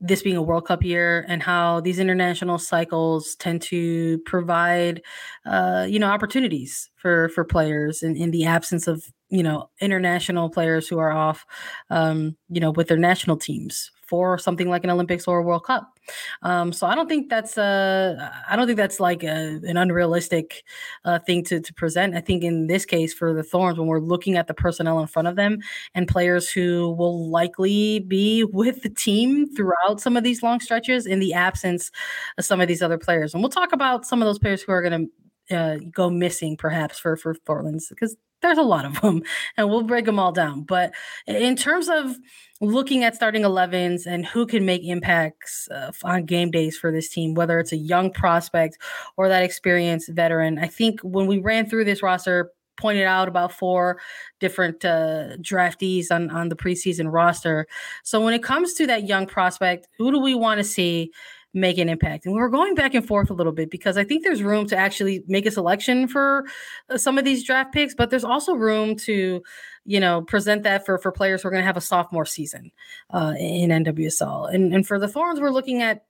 this 0.00 0.22
being 0.22 0.36
a 0.36 0.42
World 0.42 0.66
Cup 0.66 0.82
year 0.84 1.24
and 1.28 1.42
how 1.42 1.80
these 1.80 1.98
international 1.98 2.58
cycles 2.58 3.36
tend 3.36 3.62
to 3.62 4.18
provide, 4.26 5.02
uh, 5.46 5.86
you 5.88 5.98
know, 5.98 6.08
opportunities 6.08 6.90
for 6.96 7.28
for 7.30 7.44
players 7.44 8.02
in, 8.02 8.16
in 8.16 8.30
the 8.30 8.44
absence 8.44 8.86
of 8.86 9.04
you 9.28 9.42
know 9.42 9.70
international 9.80 10.50
players 10.50 10.88
who 10.88 10.98
are 10.98 11.12
off, 11.12 11.46
um, 11.90 12.36
you 12.48 12.60
know, 12.60 12.70
with 12.70 12.88
their 12.88 12.98
national 12.98 13.36
teams 13.36 13.90
for 14.14 14.38
something 14.38 14.68
like 14.68 14.84
an 14.84 14.90
Olympics 14.90 15.26
or 15.26 15.38
a 15.38 15.42
World 15.42 15.64
Cup. 15.64 15.98
Um, 16.42 16.72
so 16.72 16.86
I 16.86 16.94
don't 16.94 17.08
think 17.08 17.28
that's 17.28 17.58
a, 17.58 18.32
I 18.48 18.54
don't 18.54 18.68
think 18.68 18.76
that's 18.76 19.00
like 19.00 19.24
a, 19.24 19.58
an 19.64 19.76
unrealistic 19.76 20.62
uh, 21.04 21.18
thing 21.18 21.42
to, 21.46 21.58
to 21.58 21.74
present. 21.74 22.14
I 22.14 22.20
think 22.20 22.44
in 22.44 22.68
this 22.68 22.84
case 22.84 23.12
for 23.12 23.34
the 23.34 23.42
Thorns, 23.42 23.76
when 23.76 23.88
we're 23.88 23.98
looking 23.98 24.36
at 24.36 24.46
the 24.46 24.54
personnel 24.54 25.00
in 25.00 25.08
front 25.08 25.26
of 25.26 25.34
them 25.34 25.58
and 25.96 26.06
players 26.06 26.48
who 26.48 26.92
will 26.92 27.28
likely 27.28 27.98
be 27.98 28.44
with 28.52 28.82
the 28.82 28.88
team 28.88 29.52
throughout 29.52 30.00
some 30.00 30.16
of 30.16 30.22
these 30.22 30.44
long 30.44 30.60
stretches 30.60 31.06
in 31.06 31.18
the 31.18 31.34
absence 31.34 31.90
of 32.38 32.44
some 32.44 32.60
of 32.60 32.68
these 32.68 32.82
other 32.82 32.98
players, 32.98 33.34
and 33.34 33.42
we'll 33.42 33.50
talk 33.50 33.72
about 33.72 34.06
some 34.06 34.22
of 34.22 34.26
those 34.26 34.38
players 34.38 34.62
who 34.62 34.70
are 34.70 34.80
going 34.80 35.06
to 35.06 35.10
uh, 35.50 35.76
go 35.90 36.10
missing 36.10 36.56
perhaps 36.56 36.98
for 36.98 37.16
for 37.16 37.34
Thornton's 37.34 37.88
because 37.88 38.16
there's 38.44 38.58
a 38.58 38.62
lot 38.62 38.84
of 38.84 39.00
them 39.00 39.22
and 39.56 39.68
we'll 39.68 39.82
break 39.82 40.04
them 40.04 40.18
all 40.18 40.32
down. 40.32 40.62
But 40.62 40.92
in 41.26 41.56
terms 41.56 41.88
of 41.88 42.16
looking 42.60 43.02
at 43.02 43.14
starting 43.14 43.42
11s 43.42 44.06
and 44.06 44.24
who 44.24 44.46
can 44.46 44.64
make 44.64 44.84
impacts 44.84 45.68
uh, 45.70 45.92
on 46.04 46.26
game 46.26 46.50
days 46.50 46.76
for 46.76 46.92
this 46.92 47.08
team, 47.08 47.34
whether 47.34 47.58
it's 47.58 47.72
a 47.72 47.76
young 47.76 48.12
prospect 48.12 48.78
or 49.16 49.28
that 49.28 49.42
experienced 49.42 50.10
veteran, 50.10 50.58
I 50.58 50.66
think 50.66 51.00
when 51.00 51.26
we 51.26 51.38
ran 51.38 51.68
through 51.68 51.84
this 51.86 52.02
roster, 52.02 52.50
pointed 52.76 53.04
out 53.04 53.28
about 53.28 53.52
four 53.52 54.00
different 54.40 54.84
uh, 54.84 55.36
draftees 55.38 56.10
on, 56.10 56.28
on 56.30 56.48
the 56.48 56.56
preseason 56.56 57.12
roster. 57.12 57.66
So 58.02 58.20
when 58.20 58.34
it 58.34 58.42
comes 58.42 58.74
to 58.74 58.86
that 58.88 59.06
young 59.06 59.26
prospect, 59.26 59.86
who 59.96 60.10
do 60.10 60.18
we 60.18 60.34
want 60.34 60.58
to 60.58 60.64
see 60.64 61.12
make 61.54 61.78
an 61.78 61.88
impact. 61.88 62.26
And 62.26 62.34
we 62.34 62.40
are 62.40 62.48
going 62.48 62.74
back 62.74 62.94
and 62.94 63.06
forth 63.06 63.30
a 63.30 63.34
little 63.34 63.52
bit 63.52 63.70
because 63.70 63.96
I 63.96 64.04
think 64.04 64.24
there's 64.24 64.42
room 64.42 64.66
to 64.66 64.76
actually 64.76 65.22
make 65.28 65.46
a 65.46 65.50
selection 65.50 66.08
for 66.08 66.44
uh, 66.90 66.98
some 66.98 67.16
of 67.16 67.24
these 67.24 67.44
draft 67.44 67.72
picks, 67.72 67.94
but 67.94 68.10
there's 68.10 68.24
also 68.24 68.54
room 68.54 68.96
to, 68.96 69.42
you 69.84 70.00
know, 70.00 70.22
present 70.22 70.64
that 70.64 70.84
for 70.84 70.98
for 70.98 71.12
players 71.12 71.42
who 71.42 71.48
are 71.48 71.50
going 71.52 71.62
to 71.62 71.66
have 71.66 71.76
a 71.76 71.80
sophomore 71.80 72.26
season 72.26 72.72
uh, 73.10 73.34
in 73.38 73.70
NWSL. 73.70 74.52
And 74.52 74.74
and 74.74 74.86
for 74.86 74.98
the 74.98 75.08
Thorns, 75.08 75.40
we're 75.40 75.50
looking 75.50 75.80
at 75.80 76.04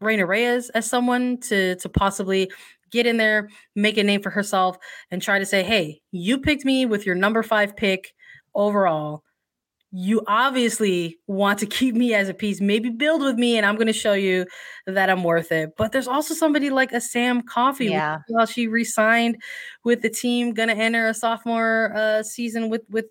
Reyna 0.00 0.26
Reyes 0.26 0.70
as 0.70 0.88
someone 0.88 1.38
to 1.42 1.76
to 1.76 1.88
possibly 1.88 2.50
get 2.90 3.06
in 3.06 3.18
there, 3.18 3.50
make 3.74 3.98
a 3.98 4.02
name 4.02 4.22
for 4.22 4.30
herself, 4.30 4.78
and 5.10 5.20
try 5.20 5.38
to 5.38 5.46
say, 5.46 5.62
"Hey, 5.62 6.00
you 6.10 6.38
picked 6.38 6.64
me 6.64 6.86
with 6.86 7.04
your 7.04 7.14
number 7.14 7.42
five 7.42 7.76
pick 7.76 8.14
overall." 8.54 9.22
You 9.90 10.22
obviously 10.26 11.18
want 11.26 11.58
to 11.60 11.66
keep 11.66 11.94
me 11.94 12.12
as 12.14 12.28
a 12.28 12.34
piece, 12.34 12.60
maybe 12.60 12.90
build 12.90 13.22
with 13.22 13.36
me, 13.36 13.56
and 13.56 13.64
I'm 13.64 13.76
going 13.76 13.86
to 13.86 13.92
show 13.92 14.12
you 14.12 14.46
that 14.86 15.08
I'm 15.08 15.24
worth 15.24 15.50
it. 15.50 15.70
But 15.76 15.92
there's 15.92 16.08
also 16.08 16.34
somebody 16.34 16.68
like 16.68 16.92
a 16.92 17.00
Sam 17.00 17.42
Coffey. 17.42 17.86
Yeah. 17.86 18.18
While 18.28 18.46
she 18.46 18.66
re-signed 18.66 19.40
with 19.84 20.02
the 20.02 20.10
team, 20.10 20.52
going 20.52 20.68
to 20.68 20.76
enter 20.76 21.08
a 21.08 21.14
sophomore 21.14 21.92
uh, 21.94 22.22
season 22.22 22.68
with 22.68 22.82
with 22.90 23.06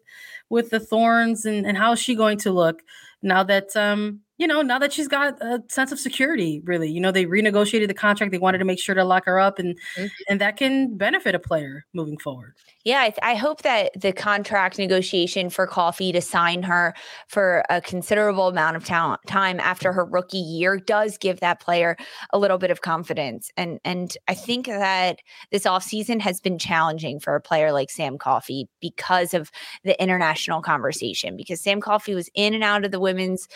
with 0.49 0.69
the 0.69 0.79
Thorns, 0.79 1.45
and 1.45 1.65
and 1.65 1.77
how 1.77 1.93
is 1.93 1.99
she 1.99 2.13
going 2.15 2.37
to 2.39 2.51
look 2.51 2.81
now 3.23 3.43
that 3.43 3.75
um 3.75 4.21
you 4.37 4.45
know, 4.45 4.61
now 4.61 4.77
that 4.77 4.93
she's 4.93 5.07
got 5.07 5.41
a 5.41 5.63
sense 5.67 5.91
of 5.91 5.99
security, 5.99 6.61
really, 6.63 6.89
you 6.89 7.01
know, 7.01 7.11
they 7.11 7.25
renegotiated 7.25 7.87
the 7.87 7.93
contract. 7.93 8.31
They 8.31 8.37
wanted 8.37 8.59
to 8.59 8.65
make 8.65 8.79
sure 8.79 8.93
to 8.93 9.03
lock 9.03 9.25
her 9.25 9.39
up, 9.39 9.57
and 9.57 9.77
mm-hmm. 9.95 10.05
and 10.29 10.39
that 10.41 10.57
can 10.57 10.95
benefit 10.95 11.33
a 11.33 11.39
player 11.39 11.85
moving 11.93 12.17
forward. 12.17 12.53
Yeah, 12.83 13.01
I, 13.01 13.09
th- 13.09 13.19
I, 13.21 13.35
hope 13.35 13.63
that 13.63 13.91
the 13.99 14.13
contract 14.13 14.77
negotiation 14.77 15.49
for 15.49 15.67
Coffey 15.67 16.11
to 16.13 16.21
sign 16.21 16.63
her 16.63 16.93
for 17.27 17.63
a 17.69 17.81
considerable 17.81 18.47
amount 18.47 18.77
of 18.77 18.85
talent, 18.85 19.19
time 19.27 19.59
after 19.59 19.91
her 19.91 20.05
rookie 20.05 20.37
year 20.37 20.77
does 20.77 21.17
give 21.17 21.41
that 21.41 21.59
player 21.59 21.97
a 22.31 22.37
little 22.37 22.57
bit 22.57 22.71
of 22.71 22.81
confidence. 22.81 23.51
And 23.57 23.79
and 23.83 24.15
I 24.27 24.35
think 24.35 24.67
that 24.67 25.19
this 25.51 25.63
offseason 25.63 26.21
has 26.21 26.39
been 26.39 26.59
challenging 26.59 27.19
for 27.19 27.35
a 27.35 27.41
player 27.41 27.71
like 27.71 27.89
Sam 27.89 28.17
Coffey 28.17 28.69
because 28.79 29.33
of 29.33 29.51
the 29.83 30.01
international 30.01 30.61
conversation. 30.61 31.35
Because 31.35 31.59
Sam 31.59 31.81
Coffey 31.81 32.13
was 32.13 32.29
in 32.35 32.53
and 32.53 32.63
out 32.63 32.85
of 32.85 32.91
the 32.91 32.99
women's. 32.99 33.47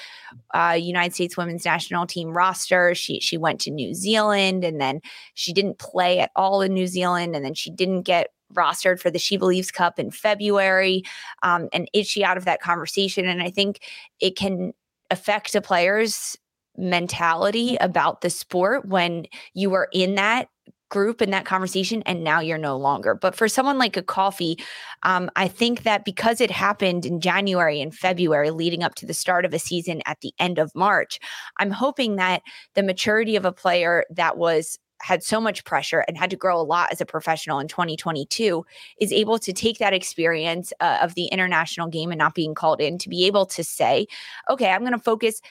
Uh, 0.54 0.71
uh, 0.72 0.76
United 0.76 1.14
States 1.14 1.38
women's 1.38 1.66
national 1.66 2.08
team 2.08 2.30
roster. 2.30 2.96
She 2.96 3.20
she 3.20 3.38
went 3.38 3.60
to 3.62 3.72
New 3.72 3.94
Zealand 3.94 4.64
and 4.64 4.80
then 4.80 5.02
she 5.34 5.54
didn't 5.54 5.80
play 5.80 6.20
at 6.20 6.32
all 6.36 6.62
in 6.62 6.74
New 6.74 6.88
Zealand 6.88 7.36
and 7.36 7.44
then 7.44 7.54
she 7.54 7.70
didn't 7.72 8.04
get 8.04 8.30
rostered 8.54 9.00
for 9.00 9.10
the 9.10 9.20
She 9.20 9.38
Believes 9.38 9.72
Cup 9.72 10.00
in 10.00 10.12
February. 10.12 11.04
Um, 11.44 11.70
and 11.74 11.90
is 11.94 12.08
she 12.08 12.24
out 12.24 12.38
of 12.38 12.46
that 12.46 12.62
conversation? 12.62 13.28
And 13.28 13.42
I 13.42 13.50
think 13.50 13.80
it 14.20 14.36
can 14.36 14.74
affect 15.10 15.56
a 15.56 15.62
player's 15.62 16.38
mentality 16.78 17.78
about 17.82 18.22
the 18.22 18.30
sport 18.30 18.86
when 18.88 19.26
you 19.54 19.74
are 19.74 19.90
in 19.94 20.16
that 20.16 20.48
group 20.91 21.23
in 21.23 21.32
that 21.32 21.45
conversation 21.45 22.04
and 22.06 22.23
now 22.23 22.39
you're 22.39 22.60
no 22.60 22.77
longer. 22.77 23.15
But 23.15 23.36
for 23.36 23.47
someone 23.47 23.80
like 23.80 23.97
a 23.97 24.04
Coffey 24.04 24.58
um, 25.04 25.30
i 25.36 25.47
think 25.47 25.84
that 25.84 26.06
because 26.06 26.41
it 26.41 26.51
happened 26.51 27.06
in 27.06 27.19
january 27.19 27.82
and 27.82 27.95
february 27.95 28.51
leading 28.51 28.84
up 28.84 28.95
to 28.95 29.06
the 29.06 29.13
start 29.13 29.45
of 29.45 29.54
a 29.54 29.60
season 29.60 30.01
at 30.06 30.19
the 30.21 30.34
end 30.39 30.60
of 30.60 30.73
march 30.75 31.19
i'm 31.58 31.71
hoping 31.71 32.15
that 32.15 32.41
the 32.75 32.84
maturity 32.84 33.36
of 33.36 33.45
a 33.45 33.51
player 33.51 34.06
that 34.10 34.38
was 34.38 34.77
had 35.01 35.23
so 35.23 35.41
much 35.41 35.63
pressure 35.63 36.06
and 36.08 36.15
had 36.15 36.30
to 36.30 36.36
grow 36.36 36.60
a 36.60 36.62
lot 36.62 36.91
as 36.91 37.01
a 37.01 37.06
professional 37.08 37.58
in 37.58 37.67
2022 37.67 38.63
is 38.99 39.12
able 39.12 39.39
to 39.39 39.51
take 39.51 39.80
that 39.80 39.93
experience 39.93 40.71
uh, 40.80 40.99
of 41.01 41.15
the 41.15 41.25
international 41.25 41.88
game 41.88 42.12
and 42.12 42.19
not 42.19 42.36
being 42.36 42.54
called 42.54 42.80
in 42.80 42.99
to 42.99 43.10
be 43.10 43.25
able 43.25 43.45
to 43.45 43.63
say 43.63 44.06
okay 44.49 44.69
i'm 44.69 44.82
going 44.82 44.91
to 44.91 44.99
focus 44.99 45.41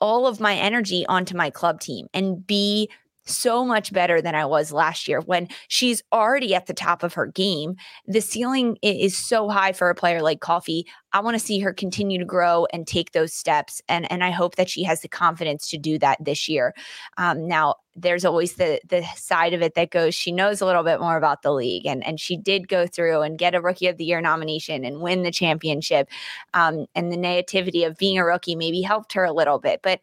all 0.00 0.26
of 0.26 0.40
my 0.40 0.54
energy 0.54 1.06
onto 1.06 1.36
my 1.36 1.50
club 1.50 1.80
team 1.80 2.06
and 2.12 2.46
be 2.46 2.88
so 3.26 3.64
much 3.64 3.92
better 3.92 4.20
than 4.20 4.34
I 4.34 4.44
was 4.44 4.72
last 4.72 5.08
year 5.08 5.20
when 5.20 5.48
she's 5.68 6.02
already 6.12 6.54
at 6.54 6.66
the 6.66 6.74
top 6.74 7.02
of 7.02 7.14
her 7.14 7.26
game. 7.26 7.76
The 8.06 8.20
ceiling 8.20 8.76
is 8.82 9.16
so 9.16 9.48
high 9.48 9.72
for 9.72 9.90
a 9.90 9.94
player 9.94 10.22
like 10.22 10.40
Coffey. 10.40 10.86
I 11.14 11.20
want 11.20 11.36
to 11.36 11.44
see 11.44 11.60
her 11.60 11.72
continue 11.72 12.18
to 12.18 12.24
grow 12.24 12.66
and 12.72 12.86
take 12.86 13.12
those 13.12 13.32
steps. 13.32 13.80
And, 13.88 14.10
and 14.10 14.24
I 14.24 14.30
hope 14.30 14.56
that 14.56 14.68
she 14.68 14.82
has 14.82 15.00
the 15.00 15.08
confidence 15.08 15.68
to 15.68 15.78
do 15.78 15.96
that 16.00 16.22
this 16.22 16.48
year. 16.48 16.74
Um, 17.16 17.46
now, 17.46 17.76
there's 17.96 18.24
always 18.24 18.54
the 18.54 18.80
the 18.88 19.04
side 19.14 19.54
of 19.54 19.62
it 19.62 19.74
that 19.74 19.90
goes 19.90 20.16
she 20.16 20.32
knows 20.32 20.60
a 20.60 20.66
little 20.66 20.82
bit 20.82 20.98
more 20.98 21.16
about 21.16 21.42
the 21.42 21.52
league 21.52 21.86
and 21.86 22.04
and 22.04 22.18
she 22.18 22.36
did 22.36 22.66
go 22.66 22.88
through 22.88 23.22
and 23.22 23.38
get 23.38 23.54
a 23.54 23.60
rookie 23.60 23.86
of 23.86 23.98
the 23.98 24.04
year 24.04 24.20
nomination 24.20 24.84
and 24.84 25.00
win 25.00 25.22
the 25.22 25.30
championship 25.30 26.08
um, 26.54 26.86
and 26.96 27.12
the 27.12 27.16
nativity 27.16 27.84
of 27.84 27.96
being 27.96 28.18
a 28.18 28.24
rookie 28.24 28.56
maybe 28.56 28.82
helped 28.82 29.12
her 29.12 29.22
a 29.22 29.32
little 29.32 29.60
bit 29.60 29.78
but 29.80 30.00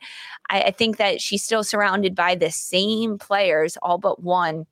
I, 0.50 0.62
I 0.62 0.72
think 0.72 0.96
that 0.98 1.20
she's 1.20 1.44
still 1.44 1.66
surrounded 1.66 2.16
by 2.16 2.36
the 2.36 2.50
same 2.50 3.18
players 3.18 3.78
all 3.82 3.98
but 3.98 4.24
one 4.24 4.68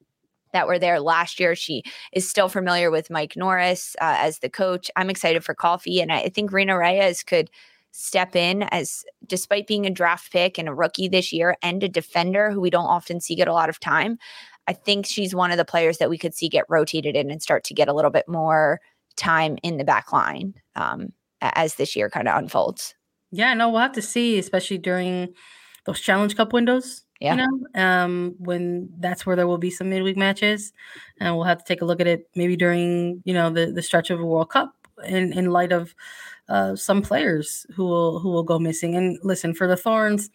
that 0.53 0.67
were 0.67 0.79
there 0.79 0.99
last 0.99 1.39
year. 1.39 1.55
She 1.55 1.83
is 2.13 2.29
still 2.29 2.49
familiar 2.49 2.91
with 2.91 3.09
Mike 3.09 3.35
Norris 3.35 3.95
uh, 4.01 4.15
as 4.17 4.39
the 4.39 4.49
coach. 4.49 4.89
I'm 4.95 5.09
excited 5.09 5.43
for 5.43 5.53
Coffey. 5.53 6.01
and 6.01 6.11
I 6.11 6.29
think 6.29 6.51
Reyna 6.51 6.77
Reyes 6.77 7.23
could 7.23 7.49
step 7.91 8.35
in 8.35 8.63
as 8.63 9.03
despite 9.25 9.67
being 9.67 9.85
a 9.85 9.89
draft 9.89 10.31
pick 10.31 10.57
and 10.57 10.69
a 10.69 10.73
rookie 10.73 11.07
this 11.07 11.33
year 11.33 11.55
and 11.61 11.83
a 11.83 11.89
defender 11.89 12.51
who 12.51 12.61
we 12.61 12.69
don't 12.69 12.85
often 12.85 13.19
see 13.19 13.35
get 13.35 13.47
a 13.47 13.53
lot 13.53 13.69
of 13.69 13.79
time. 13.79 14.17
I 14.67 14.73
think 14.73 15.07
she's 15.07 15.33
one 15.33 15.51
of 15.51 15.57
the 15.57 15.65
players 15.65 15.97
that 15.97 16.09
we 16.09 16.17
could 16.17 16.35
see 16.35 16.49
get 16.49 16.65
rotated 16.69 17.15
in 17.15 17.31
and 17.31 17.41
start 17.41 17.63
to 17.65 17.73
get 17.73 17.87
a 17.87 17.93
little 17.93 18.11
bit 18.11 18.27
more 18.27 18.79
time 19.17 19.57
in 19.63 19.77
the 19.77 19.83
back 19.83 20.13
line 20.13 20.53
um, 20.75 21.11
as 21.41 21.75
this 21.75 21.95
year 21.95 22.09
kind 22.09 22.27
of 22.27 22.37
unfolds. 22.37 22.93
Yeah, 23.31 23.53
no, 23.53 23.69
we'll 23.69 23.81
have 23.81 23.93
to 23.93 24.01
see, 24.01 24.37
especially 24.37 24.77
during 24.77 25.33
those 25.85 25.99
Challenge 25.99 26.35
Cup 26.35 26.53
windows. 26.53 27.03
Yeah. 27.19 27.35
You 27.35 27.47
know, 27.73 27.81
um, 27.81 28.35
when 28.39 28.89
that's 28.99 29.25
where 29.25 29.35
there 29.35 29.47
will 29.47 29.57
be 29.57 29.71
some 29.71 29.89
midweek 29.89 30.15
matches, 30.15 30.71
and 31.19 31.35
we'll 31.35 31.45
have 31.45 31.57
to 31.57 31.65
take 31.65 31.81
a 31.81 31.85
look 31.85 31.99
at 31.99 32.07
it 32.07 32.29
maybe 32.35 32.55
during 32.55 33.21
you 33.25 33.33
know 33.33 33.49
the 33.49 33.71
the 33.71 33.81
stretch 33.81 34.09
of 34.09 34.19
a 34.19 34.25
World 34.25 34.49
Cup 34.49 34.73
in 35.05 35.33
in 35.33 35.51
light 35.51 35.73
of 35.73 35.93
uh, 36.47 36.75
some 36.75 37.01
players 37.01 37.65
who 37.75 37.83
will 37.85 38.19
who 38.19 38.29
will 38.29 38.43
go 38.43 38.57
missing. 38.57 38.95
And 38.95 39.19
listen, 39.21 39.53
for 39.53 39.67
the 39.67 39.75
Thorns, 39.75 40.29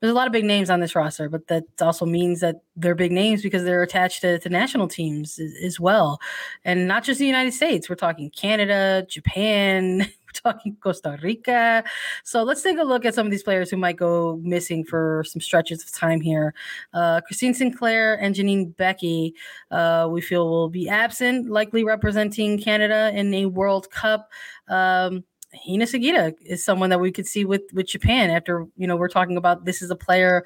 there's 0.00 0.10
a 0.10 0.14
lot 0.14 0.26
of 0.26 0.32
big 0.32 0.44
names 0.44 0.68
on 0.68 0.80
this 0.80 0.94
roster, 0.94 1.28
but 1.28 1.46
that 1.48 1.64
also 1.80 2.04
means 2.04 2.40
that 2.40 2.56
they're 2.76 2.94
big 2.94 3.12
names 3.12 3.42
because 3.42 3.64
they're 3.64 3.82
attached 3.82 4.20
to, 4.20 4.38
to 4.38 4.48
national 4.48 4.88
teams 4.88 5.38
as, 5.38 5.54
as, 5.62 5.80
well, 5.80 6.20
and 6.64 6.86
not 6.86 7.02
just 7.02 7.18
the 7.18 7.26
United 7.26 7.52
States. 7.52 7.88
We're 7.88 7.96
talking 7.96 8.30
Canada, 8.30 9.06
Japan. 9.08 10.08
Talking 10.42 10.76
Costa 10.82 11.18
Rica. 11.22 11.84
So 12.24 12.42
let's 12.42 12.62
take 12.62 12.78
a 12.78 12.82
look 12.82 13.04
at 13.04 13.14
some 13.14 13.26
of 13.26 13.30
these 13.30 13.42
players 13.42 13.70
who 13.70 13.76
might 13.76 13.96
go 13.96 14.40
missing 14.42 14.84
for 14.84 15.24
some 15.26 15.40
stretches 15.40 15.82
of 15.82 15.92
time 15.92 16.20
here. 16.20 16.54
Uh, 16.92 17.20
Christine 17.20 17.54
Sinclair 17.54 18.14
and 18.20 18.34
Janine 18.34 18.74
Beckie, 18.74 19.32
uh, 19.70 20.08
we 20.10 20.20
feel 20.20 20.48
will 20.48 20.68
be 20.68 20.88
absent, 20.88 21.50
likely 21.50 21.84
representing 21.84 22.60
Canada 22.60 23.10
in 23.14 23.32
a 23.34 23.46
World 23.46 23.90
Cup. 23.90 24.30
Um, 24.68 25.24
Hina 25.54 25.84
Sugita 25.84 26.34
is 26.44 26.64
someone 26.64 26.90
that 26.90 27.00
we 27.00 27.12
could 27.12 27.26
see 27.26 27.44
with 27.44 27.62
with 27.72 27.86
Japan 27.86 28.30
after 28.30 28.66
you 28.76 28.86
know 28.86 28.96
we're 28.96 29.08
talking 29.08 29.36
about 29.36 29.64
this 29.64 29.80
is 29.80 29.90
a 29.90 29.96
player 29.96 30.44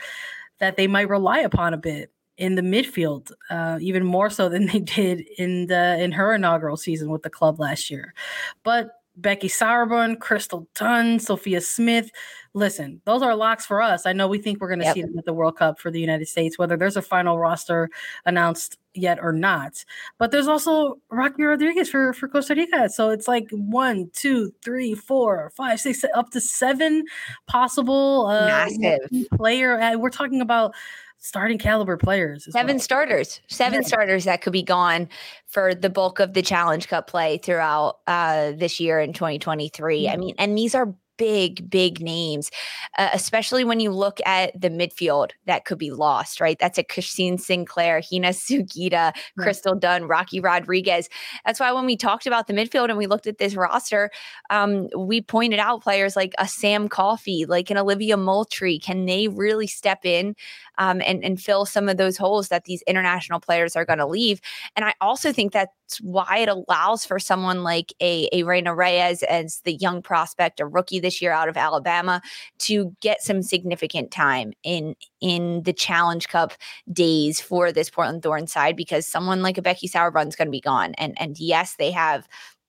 that 0.58 0.76
they 0.76 0.86
might 0.86 1.08
rely 1.08 1.38
upon 1.40 1.74
a 1.74 1.78
bit 1.78 2.12
in 2.40 2.54
the 2.54 2.62
midfield, 2.62 3.32
uh, 3.50 3.78
even 3.80 4.04
more 4.04 4.30
so 4.30 4.48
than 4.48 4.66
they 4.66 4.78
did 4.96 5.20
in 5.38 5.66
the 5.66 6.02
in 6.02 6.12
her 6.12 6.34
inaugural 6.34 6.76
season 6.76 7.10
with 7.10 7.22
the 7.22 7.30
club 7.30 7.60
last 7.60 7.90
year. 7.90 8.14
But 8.64 8.99
Becky 9.16 9.48
Sauerbrunn, 9.48 10.18
Crystal 10.18 10.66
Dunn, 10.74 11.18
Sophia 11.18 11.60
Smith. 11.60 12.10
Listen, 12.52 13.00
those 13.04 13.22
are 13.22 13.36
locks 13.36 13.64
for 13.64 13.80
us. 13.80 14.06
I 14.06 14.12
know 14.12 14.26
we 14.26 14.38
think 14.38 14.60
we're 14.60 14.68
going 14.68 14.80
to 14.80 14.86
yep. 14.86 14.94
see 14.94 15.02
them 15.02 15.18
at 15.18 15.24
the 15.24 15.32
World 15.32 15.56
Cup 15.56 15.78
for 15.78 15.90
the 15.90 16.00
United 16.00 16.26
States, 16.26 16.58
whether 16.58 16.76
there's 16.76 16.96
a 16.96 17.02
final 17.02 17.38
roster 17.38 17.90
announced 18.26 18.78
yet 18.94 19.18
or 19.22 19.32
not. 19.32 19.84
But 20.18 20.32
there's 20.32 20.48
also 20.48 20.98
Rocky 21.10 21.44
Rodriguez 21.44 21.88
for, 21.90 22.12
for 22.12 22.28
Costa 22.28 22.54
Rica. 22.54 22.88
So 22.88 23.10
it's 23.10 23.28
like 23.28 23.48
one, 23.50 24.10
two, 24.12 24.52
three, 24.64 24.94
four, 24.94 25.52
five, 25.54 25.80
six, 25.80 26.04
up 26.14 26.30
to 26.30 26.40
seven 26.40 27.04
possible 27.46 28.26
uh, 28.26 28.68
player. 29.36 29.80
Uh, 29.80 29.96
we're 29.96 30.10
talking 30.10 30.40
about 30.40 30.74
starting 31.20 31.58
caliber 31.58 31.96
players. 31.96 32.48
Seven 32.50 32.76
well. 32.76 32.80
starters, 32.80 33.40
seven 33.46 33.82
yeah. 33.82 33.86
starters 33.86 34.24
that 34.24 34.40
could 34.42 34.52
be 34.52 34.62
gone 34.62 35.08
for 35.46 35.74
the 35.74 35.90
bulk 35.90 36.18
of 36.18 36.32
the 36.32 36.42
Challenge 36.42 36.88
Cup 36.88 37.06
play 37.06 37.38
throughout 37.38 37.98
uh, 38.06 38.52
this 38.52 38.80
year 38.80 38.98
in 38.98 39.12
2023. 39.12 40.02
Mm-hmm. 40.02 40.12
I 40.12 40.16
mean, 40.16 40.34
and 40.38 40.58
these 40.58 40.74
are 40.74 40.94
big, 41.20 41.68
big 41.68 42.00
names, 42.00 42.50
uh, 42.96 43.10
especially 43.12 43.62
when 43.62 43.78
you 43.78 43.90
look 43.90 44.20
at 44.24 44.58
the 44.58 44.70
midfield 44.70 45.32
that 45.44 45.66
could 45.66 45.76
be 45.76 45.90
lost, 45.90 46.40
right? 46.40 46.58
That's 46.58 46.78
a 46.78 46.82
Christine 46.82 47.36
Sinclair, 47.36 48.00
Hina 48.00 48.28
Sugita, 48.30 48.92
right. 48.92 49.14
Crystal 49.38 49.74
Dunn, 49.74 50.08
Rocky 50.08 50.40
Rodriguez. 50.40 51.10
That's 51.44 51.60
why 51.60 51.72
when 51.72 51.84
we 51.84 51.94
talked 51.94 52.26
about 52.26 52.46
the 52.46 52.54
midfield 52.54 52.88
and 52.88 52.96
we 52.96 53.06
looked 53.06 53.26
at 53.26 53.36
this 53.36 53.54
roster, 53.54 54.10
um, 54.48 54.88
we 54.96 55.20
pointed 55.20 55.58
out 55.58 55.82
players 55.82 56.16
like 56.16 56.32
a 56.38 56.48
Sam 56.48 56.88
Coffey, 56.88 57.44
like 57.44 57.70
an 57.70 57.76
Olivia 57.76 58.16
Moultrie. 58.16 58.78
Can 58.78 59.04
they 59.04 59.28
really 59.28 59.66
step 59.66 60.06
in 60.06 60.34
um, 60.78 61.02
and, 61.04 61.22
and 61.22 61.38
fill 61.38 61.66
some 61.66 61.90
of 61.90 61.98
those 61.98 62.16
holes 62.16 62.48
that 62.48 62.64
these 62.64 62.80
international 62.86 63.40
players 63.40 63.76
are 63.76 63.84
going 63.84 63.98
to 63.98 64.06
leave? 64.06 64.40
And 64.74 64.86
I 64.86 64.94
also 65.02 65.34
think 65.34 65.52
that's 65.90 66.00
why 66.00 66.38
it 66.38 66.48
allows 66.48 67.04
for 67.04 67.18
someone 67.18 67.62
like 67.62 67.92
a, 68.00 68.28
a 68.32 68.44
Reyna 68.44 68.74
Reyes 68.74 69.22
as 69.24 69.60
the 69.64 69.74
young 69.74 70.02
prospect, 70.02 70.60
a 70.60 70.66
rookie 70.66 71.00
this 71.00 71.20
year 71.20 71.32
out 71.32 71.48
of 71.48 71.56
Alabama, 71.56 72.22
to 72.60 72.94
get 73.00 73.22
some 73.22 73.42
significant 73.42 74.10
time 74.10 74.52
in 74.62 74.94
in 75.20 75.62
the 75.64 75.72
Challenge 75.72 76.28
Cup 76.28 76.52
days 76.92 77.40
for 77.40 77.72
this 77.72 77.90
Portland 77.90 78.22
Thorns 78.22 78.52
side 78.52 78.76
because 78.76 79.06
someone 79.06 79.42
like 79.42 79.58
a 79.58 79.62
Becky 79.62 79.88
Sauerbrunn 79.88 80.28
is 80.28 80.36
going 80.36 80.48
to 80.48 80.52
be 80.52 80.60
gone. 80.60 80.94
And 80.94 81.20
and 81.20 81.38
yes, 81.38 81.74
they 81.76 81.90
have 81.90 82.28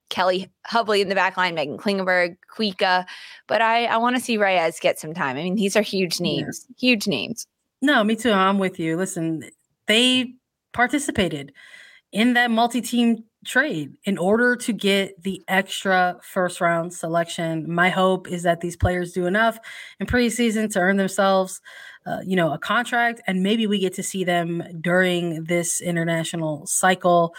Kelly 0.09 0.49
Hubly 0.65 1.01
in 1.01 1.09
the 1.09 1.15
back 1.15 1.37
line, 1.37 1.55
Megan 1.55 1.77
Klingenberg, 1.77 2.37
Kuikka, 2.55 3.05
but 3.47 3.61
I 3.61 3.85
I 3.85 3.97
want 3.97 4.15
to 4.15 4.21
see 4.21 4.37
Reyes 4.37 4.79
get 4.79 4.99
some 4.99 5.13
time. 5.13 5.37
I 5.37 5.43
mean, 5.43 5.55
these 5.55 5.75
are 5.75 5.83
huge 5.83 6.19
names, 6.19 6.65
yeah. 6.69 6.89
huge 6.89 7.07
names. 7.07 7.45
No, 7.83 8.03
me 8.03 8.15
too. 8.15 8.31
I'm 8.31 8.59
with 8.59 8.79
you. 8.79 8.97
Listen, 8.97 9.43
they 9.87 10.33
participated 10.73 11.51
in 12.11 12.33
that 12.33 12.51
multi-team 12.51 13.23
trade 13.45 13.93
in 14.03 14.17
order 14.17 14.55
to 14.55 14.73
get 14.73 15.21
the 15.23 15.41
extra 15.47 16.17
first 16.21 16.61
round 16.61 16.93
selection. 16.93 17.71
My 17.71 17.89
hope 17.89 18.27
is 18.27 18.43
that 18.43 18.61
these 18.61 18.75
players 18.75 19.13
do 19.13 19.25
enough 19.25 19.57
in 19.99 20.07
preseason 20.07 20.71
to 20.73 20.79
earn 20.79 20.97
themselves, 20.97 21.61
uh, 22.05 22.19
you 22.23 22.35
know, 22.35 22.53
a 22.53 22.59
contract, 22.59 23.21
and 23.27 23.41
maybe 23.41 23.65
we 23.67 23.79
get 23.79 23.93
to 23.93 24.03
see 24.03 24.23
them 24.23 24.63
during 24.79 25.45
this 25.45 25.81
international 25.81 26.65
cycle. 26.67 27.33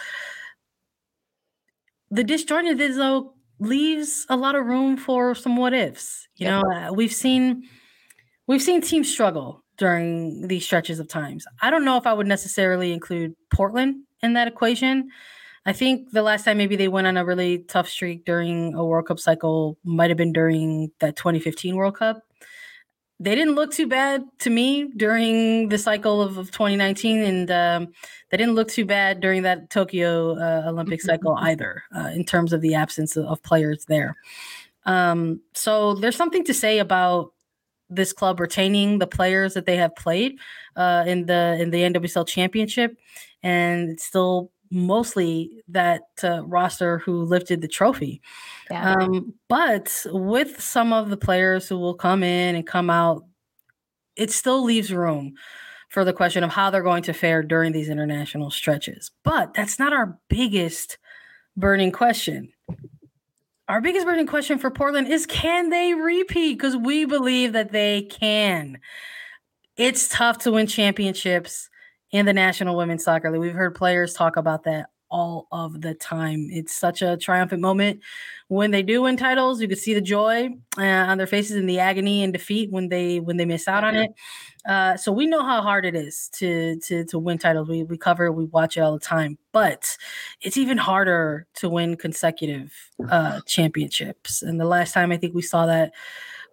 The 2.11 2.25
disjointed 2.25 2.79
though 2.79 3.35
leaves 3.59 4.27
a 4.29 4.37
lot 4.37 4.57
of 4.57 4.67
room 4.67 4.97
for 4.97 5.35
some 5.35 5.57
what 5.57 5.73
ifs. 5.73 6.27
You 6.37 6.49
know, 6.49 6.63
uh, 6.63 6.93
we've 6.93 7.13
seen 7.13 7.63
we've 8.49 8.63
seen 8.63 8.81
teams 8.81 9.11
struggle 9.11 9.63
during 9.79 10.49
these 10.49 10.65
stretches 10.65 10.99
of 10.99 11.09
times. 11.09 11.47
I 11.61 11.71
don't 11.71 11.85
know 11.85 11.97
if 11.97 12.07
I 12.07 12.13
would 12.13 12.27
necessarily 12.27 12.93
include 12.93 13.35
Portland 13.53 14.03
in 14.23 14.35
that 14.35 14.49
equation. 14.49 15.11
I 15.65 15.73
think 15.73 16.11
the 16.11 16.23
last 16.23 16.45
time 16.45 16.59
maybe 16.59 16.77
they 16.77 16.89
went 16.89 17.07
on 17.07 17.17
a 17.17 17.25
really 17.25 17.59
tough 17.59 17.89
streak 17.89 18.25
during 18.25 18.75
a 18.75 18.85
World 18.85 19.07
Cup 19.07 19.21
cycle 19.21 19.79
might 19.85 20.11
have 20.11 20.17
been 20.17 20.33
during 20.33 20.91
that 20.99 21.17
2015 21.17 21.77
World 21.77 21.97
Cup. 21.97 22.23
They 23.21 23.37
didn't 23.37 23.55
look 23.55 23.71
too 23.71 23.87
bad 23.87 24.25
to 24.41 24.51
me 24.51 24.91
during 24.97 25.69
the 25.69 25.79
cycle 25.79 26.21
of, 26.21 26.39
of 26.39 26.51
2019, 26.51 27.23
and 27.23 27.51
um, 27.53 27.93
they 28.31 28.37
didn't 28.37 28.57
look 28.57 28.67
too 28.67 28.85
bad 28.85 29.21
during 29.21 29.43
that 29.43 29.71
Tokyo 29.71 30.37
uh, 30.37 30.69
Olympic 30.69 30.99
mm-hmm, 30.99 31.07
cycle 31.07 31.37
either, 31.39 31.85
uh, 31.95 32.11
in 32.13 32.25
terms 32.25 32.53
of 32.53 32.61
the 32.61 32.75
absence 32.75 33.17
of, 33.17 33.27
of 33.27 33.41
players 33.45 33.85
there. 33.85 34.17
Um, 34.87 35.41
so 35.55 35.95
there's 35.95 36.17
something 36.17 36.45
to 36.45 36.55
say 36.55 36.81
about 36.81 37.32
this 37.95 38.13
club 38.13 38.41
retaining 38.41 38.99
the 38.99 39.07
players 39.07 39.55
that 39.55 39.67
they 39.67 39.77
have 39.77 39.95
played 39.97 40.39
uh, 40.77 41.05
in 41.07 41.27
the 41.27 41.57
in 41.61 41.71
the 41.71 41.83
NWSL 41.83 42.27
championship, 42.27 42.97
and 43.43 44.01
still 44.01 44.51
mostly 44.71 45.63
that 45.69 46.03
uh, 46.25 46.43
roster 46.45 46.99
who 46.99 47.23
lifted 47.23 47.61
the 47.61 47.69
trophy. 47.69 48.23
Yeah. 48.71 48.95
Um, 48.95 49.35
but 49.49 50.05
with 50.07 50.61
some 50.61 50.93
of 50.93 51.11
the 51.11 51.17
players 51.17 51.69
who 51.69 51.79
will 51.79 51.95
come 51.95 52.23
in 52.23 52.55
and 52.55 52.67
come 52.67 52.89
out, 52.89 53.25
it 54.17 54.31
still 54.31 54.65
leaves 54.65 54.93
room 54.93 55.35
for 55.91 56.05
the 56.07 56.13
question 56.13 56.43
of 56.43 56.51
how 56.51 56.71
they're 56.71 56.83
going 56.83 57.03
to 57.03 57.13
fare 57.13 57.43
during 57.43 57.73
these 57.73 57.91
international 57.91 58.51
stretches. 58.51 59.11
But 59.25 59.53
that's 59.53 59.79
not 59.79 59.93
our 59.93 60.19
biggest 60.29 60.97
burning 61.55 61.93
question. 61.93 62.51
Our 63.73 63.81
biggest 63.81 64.05
burning 64.05 64.27
question 64.27 64.59
for 64.59 64.71
Portland 64.71 65.09
is 65.09 65.25
can 65.25 65.71
they 65.71 65.95
repeat? 65.95 66.59
Because 66.59 66.77
we 66.77 67.07
believe 67.07 67.55
that 67.55 67.73
they 67.73 68.03
can. 68.03 68.81
It's 69.79 70.11
tough 70.11 70.37
to 70.41 70.53
win 70.53 70.67
championships 70.67 71.71
in 72.11 72.27
the 72.27 72.35
National 72.35 72.77
Women's 72.77 73.03
Soccer 73.03 73.31
League. 73.31 73.41
We've 73.41 73.55
heard 73.55 73.75
players 73.75 74.13
talk 74.13 74.37
about 74.37 74.65
that 74.65 74.91
all 75.13 75.47
of 75.53 75.83
the 75.83 75.95
time. 75.95 76.49
It's 76.51 76.75
such 76.75 77.03
a 77.03 77.17
triumphant 77.17 77.61
moment 77.61 78.01
when 78.49 78.71
they 78.71 78.83
do 78.83 79.03
win 79.03 79.17
titles. 79.17 79.61
You 79.61 79.69
can 79.69 79.77
see 79.77 79.95
the 79.95 80.01
joy 80.01 80.49
uh, 80.79 80.83
on 80.83 81.19
their 81.19 81.27
faces 81.27 81.57
and 81.57 81.69
the 81.69 81.79
agony 81.79 82.25
and 82.25 82.33
defeat 82.33 82.73
when 82.73 82.89
they 82.89 83.21
when 83.21 83.37
they 83.37 83.45
miss 83.45 83.69
out 83.69 83.85
on 83.85 83.95
it. 83.95 84.11
Uh, 84.67 84.97
so 84.97 85.13
we 85.13 85.27
know 85.27 85.45
how 85.45 85.61
hard 85.61 85.85
it 85.85 85.95
is 85.95 86.29
to 86.35 86.79
to 86.81 87.05
to 87.05 87.19
win 87.19 87.39
titles. 87.39 87.69
We 87.69 87.85
we 87.85 87.99
cover 87.99 88.27
it, 88.27 88.33
we 88.33 88.47
watch 88.47 88.77
it 88.77 88.81
all 88.81 88.95
the 88.95 89.01
time, 89.01 89.39
but 89.53 89.97
it's 90.41 90.57
even 90.57 90.79
harder 90.79 91.47
to 91.57 91.69
win 91.69 91.97
consecutive 91.97 92.73
uh, 93.09 93.41
championships. 93.47 94.43
And 94.43 94.59
the 94.59 94.65
last 94.65 94.95
time 94.95 95.13
I 95.13 95.19
think 95.19 95.35
we 95.35 95.43
saw 95.43 95.67
that 95.67 95.93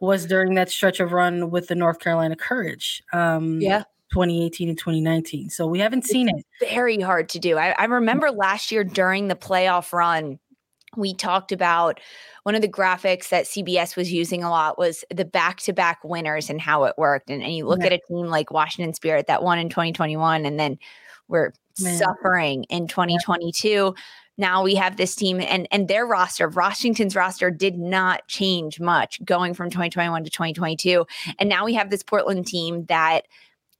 was 0.02 0.26
during 0.26 0.56
that 0.56 0.70
stretch 0.70 1.00
of 1.00 1.12
run 1.12 1.50
with 1.50 1.68
the 1.68 1.76
North 1.76 2.00
Carolina 2.00 2.36
Courage. 2.36 3.02
Um, 3.14 3.62
yeah 3.62 3.84
2018 4.12 4.70
and 4.70 4.78
2019. 4.78 5.50
So 5.50 5.68
we 5.68 5.80
haven't 5.80 6.06
seen 6.06 6.30
it's 6.30 6.44
it. 6.62 6.70
Very 6.70 7.00
hard 7.00 7.30
to 7.30 7.40
do. 7.40 7.58
I, 7.58 7.76
I 7.78 7.86
remember 7.86 8.30
mm. 8.30 8.38
last 8.38 8.72
year 8.72 8.84
during 8.84 9.28
the 9.28 9.36
playoff 9.36 9.94
run, 9.94 10.40
we 10.98 11.14
talked 11.14 11.52
about 11.52 12.00
one 12.44 12.56
of 12.56 12.62
the 12.62 12.68
graphics 12.68 13.30
that 13.30 13.46
CBS 13.46 13.96
was 13.96 14.12
using 14.12 14.44
a 14.44 14.50
lot 14.50 14.78
was 14.78 15.04
the 15.14 15.26
back 15.26 15.58
to 15.62 15.74
back 15.74 16.00
winners 16.04 16.50
and 16.50 16.60
how 16.60 16.86
it 16.86 16.96
worked. 16.98 17.30
And, 17.30 17.44
and 17.44 17.54
you 17.54 17.66
look 17.68 17.82
yeah. 17.82 17.88
at 17.88 17.94
a 17.94 18.00
team 18.08 18.28
like 18.28 18.52
Washington 18.52 18.94
Spirit 18.94 19.28
that 19.28 19.44
won 19.44 19.60
in 19.60 19.70
2021 19.70 20.46
and 20.46 20.60
then 20.60 20.80
we're 21.28 21.54
Man. 21.80 21.98
suffering 21.98 22.64
in 22.66 22.88
2022. 22.88 23.68
Yeah. 23.70 23.92
Now 24.38 24.64
we 24.64 24.76
have 24.76 24.96
this 24.96 25.16
team 25.16 25.42
and 25.42 25.68
and 25.70 25.88
their 25.90 26.06
roster, 26.06 26.48
Washington's 26.48 27.16
roster 27.16 27.52
did 27.52 27.78
not 27.78 28.26
change 28.28 28.80
much 28.80 29.24
going 29.26 29.54
from 29.54 29.70
2021 29.70 30.24
to 30.24 30.30
2022. 30.30 31.06
And 31.38 31.50
now 31.50 31.66
we 31.66 31.74
have 31.74 31.90
this 31.90 32.04
Portland 32.04 32.48
team 32.48 32.86
that 32.86 33.28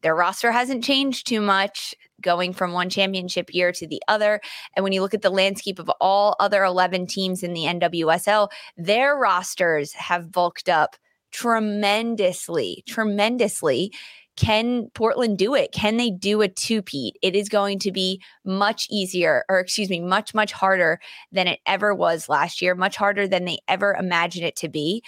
their 0.02 0.16
roster 0.16 0.52
hasn't 0.52 0.84
changed 0.84 1.28
too 1.28 1.42
much 1.42 1.94
going 2.22 2.54
from 2.54 2.74
one 2.74 2.90
championship 2.90 3.54
year 3.54 3.72
to 3.72 3.88
the 3.88 4.02
other. 4.08 4.42
And 4.76 4.84
when 4.84 4.94
you 4.94 5.02
look 5.02 5.14
at 5.14 5.22
the 5.22 5.30
landscape 5.30 5.80
of 5.80 5.90
all 6.02 6.36
other 6.40 6.64
11 6.64 7.08
teams 7.08 7.44
in 7.44 7.54
the 7.54 7.64
NWSL, 7.64 8.50
their 8.78 9.16
rosters 9.16 9.94
have 9.94 10.32
bulked 10.32 10.70
up 10.70 10.96
tremendously, 11.32 12.84
tremendously. 12.88 13.94
Can 14.36 14.90
Portland 14.94 15.38
do 15.38 15.54
it? 15.54 15.74
Can 15.74 15.98
they 15.98 16.10
do 16.10 16.42
a 16.42 16.48
two-peat? 16.48 17.18
It 17.22 17.36
is 17.36 17.50
going 17.50 17.78
to 17.80 17.92
be 17.92 18.22
much 18.46 18.88
easier, 18.90 19.44
or 19.50 19.60
excuse 19.60 19.90
me, 19.90 20.00
much, 20.00 20.34
much 20.34 20.54
harder 20.54 21.02
than 21.34 21.48
it 21.48 21.60
ever 21.66 21.94
was 21.94 22.30
last 22.30 22.62
year, 22.62 22.74
much 22.74 22.96
harder 22.96 23.28
than 23.28 23.44
they 23.44 23.60
ever 23.68 23.94
imagined 24.00 24.46
it 24.46 24.56
to 24.58 24.70
be. 24.70 25.04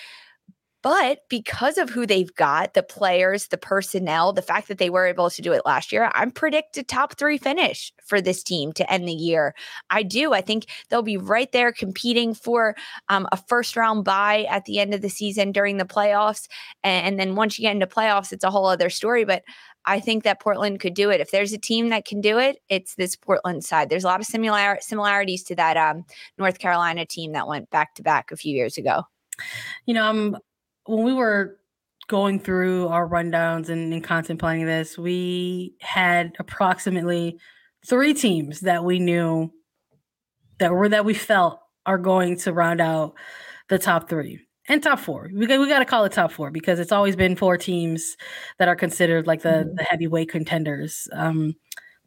But 0.84 1.20
because 1.30 1.78
of 1.78 1.90
who 1.90 2.08
they've 2.08 2.34
got, 2.36 2.74
the 2.74 2.82
players, 2.82 3.48
the 3.48 3.58
personnel, 3.58 4.34
the 4.34 4.42
fact 4.42 4.68
that 4.68 4.80
they 4.80 4.90
were 4.90 5.06
able 5.06 5.30
to 5.30 5.42
do 5.42 5.54
it 5.54 5.66
last 5.66 5.92
year, 5.92 6.10
I'm 6.16 6.32
predicted 6.32 6.88
top 6.88 7.18
three 7.18 7.38
finish 7.38 7.94
for 8.04 8.20
this 8.20 8.42
team 8.42 8.74
to 8.74 8.92
end 8.92 9.08
the 9.08 9.14
year. 9.14 9.54
I 9.92 10.02
do. 10.04 10.34
I 10.34 10.42
think 10.42 10.66
they'll 10.90 11.04
be 11.04 11.18
right 11.18 11.52
there 11.52 11.72
competing 11.72 12.34
for 12.34 12.76
um, 13.10 13.28
a 13.32 13.38
first 13.38 13.76
round 13.76 14.06
bye 14.06 14.46
at 14.50 14.66
the 14.66 14.80
end 14.80 14.94
of 14.94 15.02
the 15.02 15.10
season 15.10 15.52
during 15.52 15.78
the 15.78 15.86
playoffs. 15.86 16.48
And, 16.84 17.20
then 17.20 17.36
once 17.36 17.60
you 17.60 17.64
get 17.64 17.74
into 17.74 17.86
playoffs, 17.88 18.32
it's 18.32 18.44
a 18.44 18.50
whole 18.50 18.66
other 18.66 18.90
story. 18.90 19.26
But 19.26 19.44
I 19.86 20.00
think 20.00 20.24
that 20.24 20.42
Portland 20.42 20.80
could 20.80 20.94
do 20.94 21.10
it. 21.10 21.22
If 21.22 21.32
there's 21.32 21.54
a 21.54 21.58
team 21.58 21.90
that 21.90 22.06
can 22.06 22.22
do 22.22 22.40
it, 22.40 22.58
it's 22.70 22.96
this 22.96 23.16
Portland 23.16 23.64
side. 23.64 23.90
There's 23.90 24.04
a 24.04 24.08
lot 24.08 24.20
of 24.20 24.26
similar 24.26 24.78
similarities 24.82 25.44
to 25.44 25.56
that 25.56 25.78
um, 25.78 26.06
North 26.38 26.58
Carolina 26.60 27.06
team 27.06 27.34
that 27.34 27.48
went 27.48 27.70
back 27.70 27.96
to 27.96 28.04
back 28.04 28.32
a 28.32 28.38
few 28.38 28.56
years 28.56 28.78
ago. 28.78 29.04
You 29.86 29.94
know, 29.94 30.08
I'm 30.08 30.38
when 30.86 31.04
we 31.04 31.14
were 31.14 31.58
going 32.08 32.40
through 32.40 32.88
our 32.88 33.08
rundowns 33.08 33.70
and, 33.70 33.94
and 33.94 34.04
contemplating 34.04 34.66
this, 34.66 34.98
we 34.98 35.76
had 35.80 36.36
approximately 36.40 37.40
three 37.86 38.14
teams 38.14 38.62
that 38.62 38.84
we 38.84 39.00
knew 39.00 39.52
that 40.60 40.72
were 40.72 40.90
that 40.90 41.06
we 41.06 41.14
felt 41.14 41.60
are 41.86 41.98
going 41.98 42.38
to 42.38 42.54
round 42.54 42.82
out 42.82 43.14
the 43.70 43.80
top 43.80 44.10
three 44.10 44.40
and 44.68 44.84
top 44.84 45.00
four. 45.00 45.30
We 45.34 45.48
got, 45.48 45.60
we 45.60 45.68
got 45.68 45.80
to 45.80 45.86
call 45.86 46.06
it 46.06 46.12
top 46.12 46.32
four 46.32 46.52
because 46.52 46.80
it's 46.80 46.92
always 46.92 47.16
been 47.16 47.36
four 47.36 47.58
teams 47.58 48.16
that 48.60 48.68
are 48.68 48.76
considered 48.76 49.26
like 49.26 49.42
the, 49.42 49.50
mm-hmm. 49.50 49.76
the 49.76 49.84
heavyweight 49.84 50.30
contenders. 50.30 51.08
Um, 51.14 51.56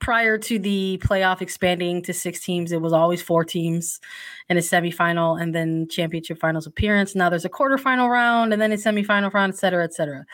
prior 0.04 0.36
to 0.36 0.58
the 0.58 1.00
playoff 1.02 1.40
expanding 1.40 2.02
to 2.02 2.12
six 2.12 2.40
teams, 2.40 2.72
it 2.72 2.82
was 2.82 2.92
always 2.92 3.22
four 3.22 3.42
teams 3.42 4.00
in 4.50 4.58
a 4.58 4.60
semifinal 4.60 5.40
and 5.40 5.54
then 5.54 5.88
championship 5.88 6.38
finals 6.38 6.66
appearance. 6.66 7.14
Now 7.14 7.30
there's 7.30 7.46
a 7.46 7.48
quarterfinal 7.48 8.10
round 8.10 8.52
and 8.52 8.60
then 8.60 8.70
a 8.70 8.74
semifinal 8.74 9.32
round, 9.32 9.54
et 9.54 9.56
cetera, 9.56 9.82
et 9.82 9.94
cetera. 9.94 10.26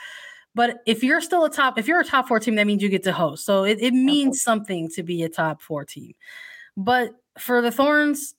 But 0.56 0.80
if 0.86 1.04
you're 1.04 1.20
still 1.20 1.44
a 1.44 1.50
top, 1.50 1.78
if 1.78 1.86
you're 1.86 2.00
a 2.00 2.04
top 2.04 2.26
four 2.26 2.40
team, 2.40 2.56
that 2.56 2.66
means 2.66 2.82
you 2.82 2.88
get 2.88 3.04
to 3.04 3.12
host. 3.12 3.46
So 3.46 3.62
it, 3.62 3.78
it 3.80 3.94
means 3.94 4.42
something 4.42 4.88
to 4.96 5.04
be 5.04 5.22
a 5.22 5.28
top 5.28 5.62
four 5.62 5.84
team. 5.84 6.14
But 6.76 7.12
for 7.38 7.62
the 7.62 7.70
Thorns, 7.70 8.34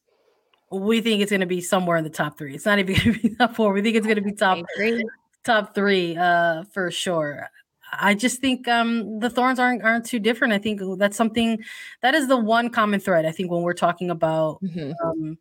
we 0.69 0.99
think 0.99 1.21
it's 1.21 1.31
going 1.31 1.39
to 1.39 1.45
be 1.45 1.61
somewhere 1.61 1.95
in 1.95 2.03
the 2.03 2.09
top 2.09 2.37
three. 2.37 2.55
It's 2.55 2.65
not 2.65 2.77
even 2.79 2.93
going 2.93 3.13
to 3.13 3.29
be 3.29 3.35
top 3.39 3.55
four. 3.55 3.71
We 3.71 3.81
think 3.81 3.95
it's 3.95 4.05
going 4.05 4.17
to 4.17 4.21
be 4.21 4.33
top 4.33 4.59
top 5.45 5.73
three 5.73 6.17
uh, 6.17 6.65
for 6.73 6.91
sure. 6.91 7.49
I 7.91 8.13
just 8.13 8.39
think 8.39 8.67
um, 8.67 9.19
the 9.19 9.29
Thorns 9.29 9.59
aren't 9.59 9.83
aren't 9.83 10.05
too 10.05 10.19
different. 10.19 10.53
I 10.53 10.57
think 10.57 10.81
that's 10.97 11.17
something 11.17 11.59
that 12.01 12.15
is 12.15 12.27
the 12.27 12.37
one 12.37 12.69
common 12.69 12.99
thread. 12.99 13.25
I 13.25 13.31
think 13.31 13.51
when 13.51 13.63
we're 13.63 13.73
talking 13.73 14.09
about 14.09 14.61
mm-hmm. 14.63 14.91
um, 15.05 15.37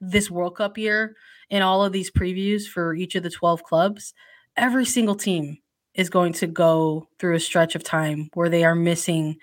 this 0.00 0.30
World 0.30 0.56
Cup 0.56 0.76
year 0.76 1.16
and 1.50 1.64
all 1.64 1.84
of 1.84 1.92
these 1.92 2.10
previews 2.10 2.66
for 2.66 2.94
each 2.94 3.14
of 3.14 3.22
the 3.22 3.30
twelve 3.30 3.62
clubs, 3.62 4.12
every 4.56 4.84
single 4.84 5.14
team 5.14 5.58
is 5.94 6.10
going 6.10 6.32
to 6.34 6.46
go 6.46 7.08
through 7.18 7.36
a 7.36 7.40
stretch 7.40 7.74
of 7.74 7.84
time 7.84 8.28
where 8.34 8.48
they 8.48 8.64
are 8.64 8.74
missing 8.74 9.36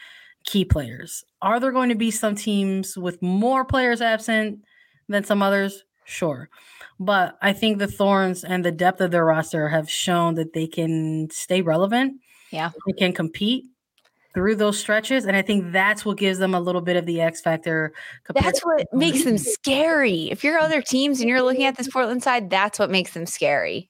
key 0.44 0.66
players. 0.66 1.24
Are 1.42 1.60
there 1.60 1.72
going 1.72 1.90
to 1.90 1.96
be 1.96 2.12
some 2.12 2.36
teams 2.36 2.98
with 2.98 3.22
more 3.22 3.64
players 3.64 4.02
absent 4.02 4.60
than 5.08 5.24
some 5.24 5.42
others? 5.42 5.84
Sure. 6.04 6.50
But 7.00 7.38
I 7.42 7.54
think 7.54 7.80
the 7.80 7.88
Thorns 7.88 8.44
and 8.44 8.66
the 8.66 8.72
depth 8.72 9.02
of 9.02 9.12
their 9.12 9.26
roster 9.26 9.70
have 9.70 9.90
shown 9.90 10.36
that 10.36 10.54
they 10.54 10.68
can 10.68 11.30
stay 11.32 11.62
relevant. 11.62 12.20
Yeah. 12.52 12.72
They 12.86 12.94
can 12.94 13.14
compete 13.14 13.66
through 14.34 14.56
those 14.56 14.80
stretches. 14.80 15.26
And 15.26 15.36
I 15.36 15.42
think 15.42 15.72
that's 15.72 16.06
what 16.06 16.18
gives 16.18 16.40
them 16.40 16.54
a 16.54 16.60
little 16.60 16.82
bit 16.82 16.96
of 16.96 17.06
the 17.06 17.22
X 17.22 17.42
factor. 17.42 17.94
That's 18.34 18.62
what 18.62 18.88
makes 18.94 19.24
them 19.24 19.38
scary. 19.38 20.30
If 20.32 20.44
you're 20.44 20.58
other 20.58 20.82
teams 20.82 21.20
and 21.20 21.30
you're 21.30 21.42
looking 21.42 21.66
at 21.66 21.78
this 21.78 21.90
Portland 21.90 22.24
side, 22.24 22.50
that's 22.50 22.80
what 22.80 22.90
makes 22.90 23.14
them 23.14 23.26
scary. 23.26 23.90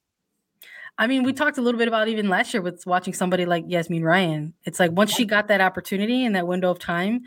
I 0.97 1.07
mean, 1.07 1.23
we 1.23 1.33
talked 1.33 1.57
a 1.57 1.61
little 1.61 1.77
bit 1.77 1.87
about 1.87 2.07
even 2.07 2.29
last 2.29 2.53
year 2.53 2.61
with 2.61 2.85
watching 2.85 3.13
somebody 3.13 3.45
like 3.45 3.65
Yazmeen 3.65 4.03
Ryan. 4.03 4.53
It's 4.65 4.79
like 4.79 4.91
once 4.91 5.11
she 5.11 5.25
got 5.25 5.47
that 5.47 5.61
opportunity 5.61 6.25
in 6.25 6.33
that 6.33 6.47
window 6.47 6.69
of 6.69 6.79
time 6.79 7.21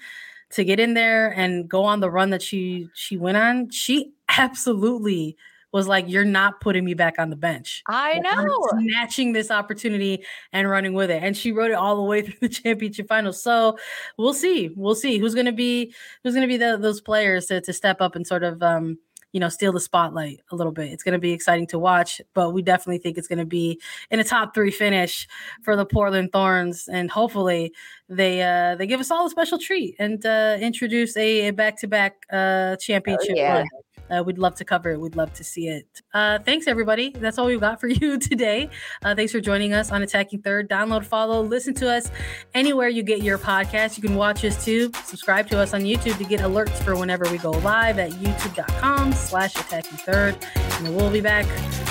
to 0.51 0.65
get 0.65 0.79
in 0.79 0.95
there 0.95 1.31
and 1.31 1.69
go 1.69 1.85
on 1.85 2.01
the 2.01 2.11
run 2.11 2.31
that 2.31 2.43
she 2.43 2.89
she 2.95 3.17
went 3.17 3.37
on, 3.37 3.71
she 3.71 4.13
absolutely 4.39 5.37
was 5.75 5.89
like, 5.89 6.09
"You're 6.09 6.25
not 6.25 6.61
putting 6.61 6.85
me 6.85 6.95
back 6.95 7.19
on 7.19 7.31
the 7.31 7.37
bench." 7.37 7.83
I 7.89 8.21
know, 8.21 8.69
snatching 8.81 9.33
this 9.33 9.51
opportunity 9.51 10.25
and 10.53 10.71
running 10.71 10.95
with 10.95 11.11
it, 11.11 11.23
and 11.23 11.37
she 11.37 11.53
wrote 11.53 11.71
it 11.71 11.75
all 11.75 11.97
the 11.97 12.03
way 12.03 12.23
through 12.23 12.39
the 12.41 12.49
championship 12.49 13.09
final. 13.09 13.33
So 13.33 13.77
we'll 14.17 14.35
see, 14.35 14.71
we'll 14.77 14.95
see 14.95 15.19
who's 15.19 15.35
going 15.35 15.47
to 15.47 15.53
be 15.53 15.93
who's 16.23 16.35
going 16.35 16.49
to 16.49 16.53
be 16.53 16.57
the, 16.57 16.79
those 16.81 17.01
players 17.01 17.47
to 17.47 17.61
to 17.61 17.73
step 17.73 18.01
up 18.01 18.15
and 18.15 18.27
sort 18.27 18.45
of 18.45 18.63
um, 18.63 18.99
you 19.33 19.41
know, 19.41 19.49
steal 19.49 19.73
the 19.73 19.81
spotlight 19.81 20.41
a 20.53 20.57
little 20.57 20.71
bit. 20.71 20.93
It's 20.93 21.03
going 21.03 21.15
to 21.15 21.19
be 21.19 21.33
exciting 21.33 21.67
to 21.69 21.79
watch, 21.79 22.23
but 22.35 22.51
we 22.53 22.63
definitely 22.63 22.99
think 22.99 23.19
it's 23.19 23.27
going 23.27 23.41
to 23.41 23.45
be 23.45 23.81
in 24.13 24.21
a 24.21 24.25
top 24.25 24.55
three 24.55 24.71
finish 24.71 25.27
for 25.65 25.75
the 25.75 25.85
Portland 25.85 26.31
Thorns, 26.31 26.87
and 26.87 27.11
hopefully 27.11 27.73
they 28.09 28.43
uh, 28.43 28.77
they 28.77 28.87
give 28.87 29.01
us 29.01 29.11
all 29.11 29.27
a 29.27 29.31
special 29.31 29.59
treat 29.59 29.97
and 29.99 30.25
uh, 30.25 30.57
introduce 30.61 31.17
a 31.17 31.51
back 31.51 31.77
to 31.81 31.89
back 31.89 32.25
uh, 32.33 32.77
championship. 32.77 33.31
Oh, 33.31 33.35
yeah. 33.35 33.65
Uh, 34.11 34.23
we'd 34.23 34.39
love 34.39 34.55
to 34.57 34.65
cover 34.65 34.91
it. 34.91 35.01
We'd 35.01 35.17
love 35.17 35.33
to 35.35 35.45
see 35.45 35.69
it. 35.69 35.87
Uh, 36.13 36.39
thanks, 36.39 36.67
everybody. 36.67 37.11
That's 37.11 37.39
all 37.39 37.47
we've 37.47 37.61
got 37.61 37.81
for 37.81 37.89
you 37.89 38.19
today. 38.19 38.71
Uh, 39.03 39.15
thanks 39.15 39.33
for 39.33 39.41
joining 39.41 39.73
us 39.73 39.91
on 39.91 40.03
Attacking 40.03 40.43
Third. 40.43 40.69
Download, 40.69 41.05
follow, 41.05 41.43
listen 41.43 41.75
to 41.75 41.91
us 41.91 42.11
anywhere 42.55 42.89
you 42.89 43.03
get 43.03 43.23
your 43.23 43.39
podcast. 43.39 43.97
You 43.97 44.03
can 44.03 44.17
watch 44.17 44.45
us 44.45 44.65
too. 44.65 44.91
Subscribe 45.05 45.49
to 45.51 45.59
us 45.59 45.75
on 45.75 45.83
YouTube 45.83 46.19
to 46.19 46.25
get 46.25 46.41
alerts 46.41 46.83
for 46.83 46.97
whenever 46.97 47.31
we 47.31 47.39
go 47.39 47.51
live 47.51 47.99
at 47.99 48.11
youtube.com 48.13 49.13
slash 49.13 49.57
attacking 49.57 49.99
third. 49.99 50.37
And 50.79 50.95
we'll 50.95 51.11
be 51.11 51.21
back 51.21 51.47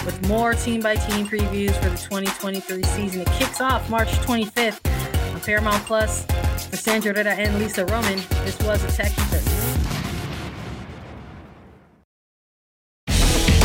with 0.05 0.27
more 0.27 0.53
team 0.53 0.81
by 0.81 0.95
team 0.95 1.25
previews 1.25 1.75
for 1.81 1.89
the 1.89 1.97
2023 1.97 2.83
season. 2.83 3.21
It 3.21 3.27
kicks 3.31 3.61
off 3.61 3.89
March 3.89 4.09
25th 4.09 5.33
on 5.33 5.41
Paramount 5.41 5.83
Plus. 5.85 6.25
For 6.69 6.77
Sandra 6.77 7.13
Herrera 7.13 7.35
and 7.35 7.59
Lisa 7.59 7.85
Roman, 7.85 8.17
this 8.45 8.59
was 8.61 8.83
Attacking 8.83 9.23
Third. 9.25 9.52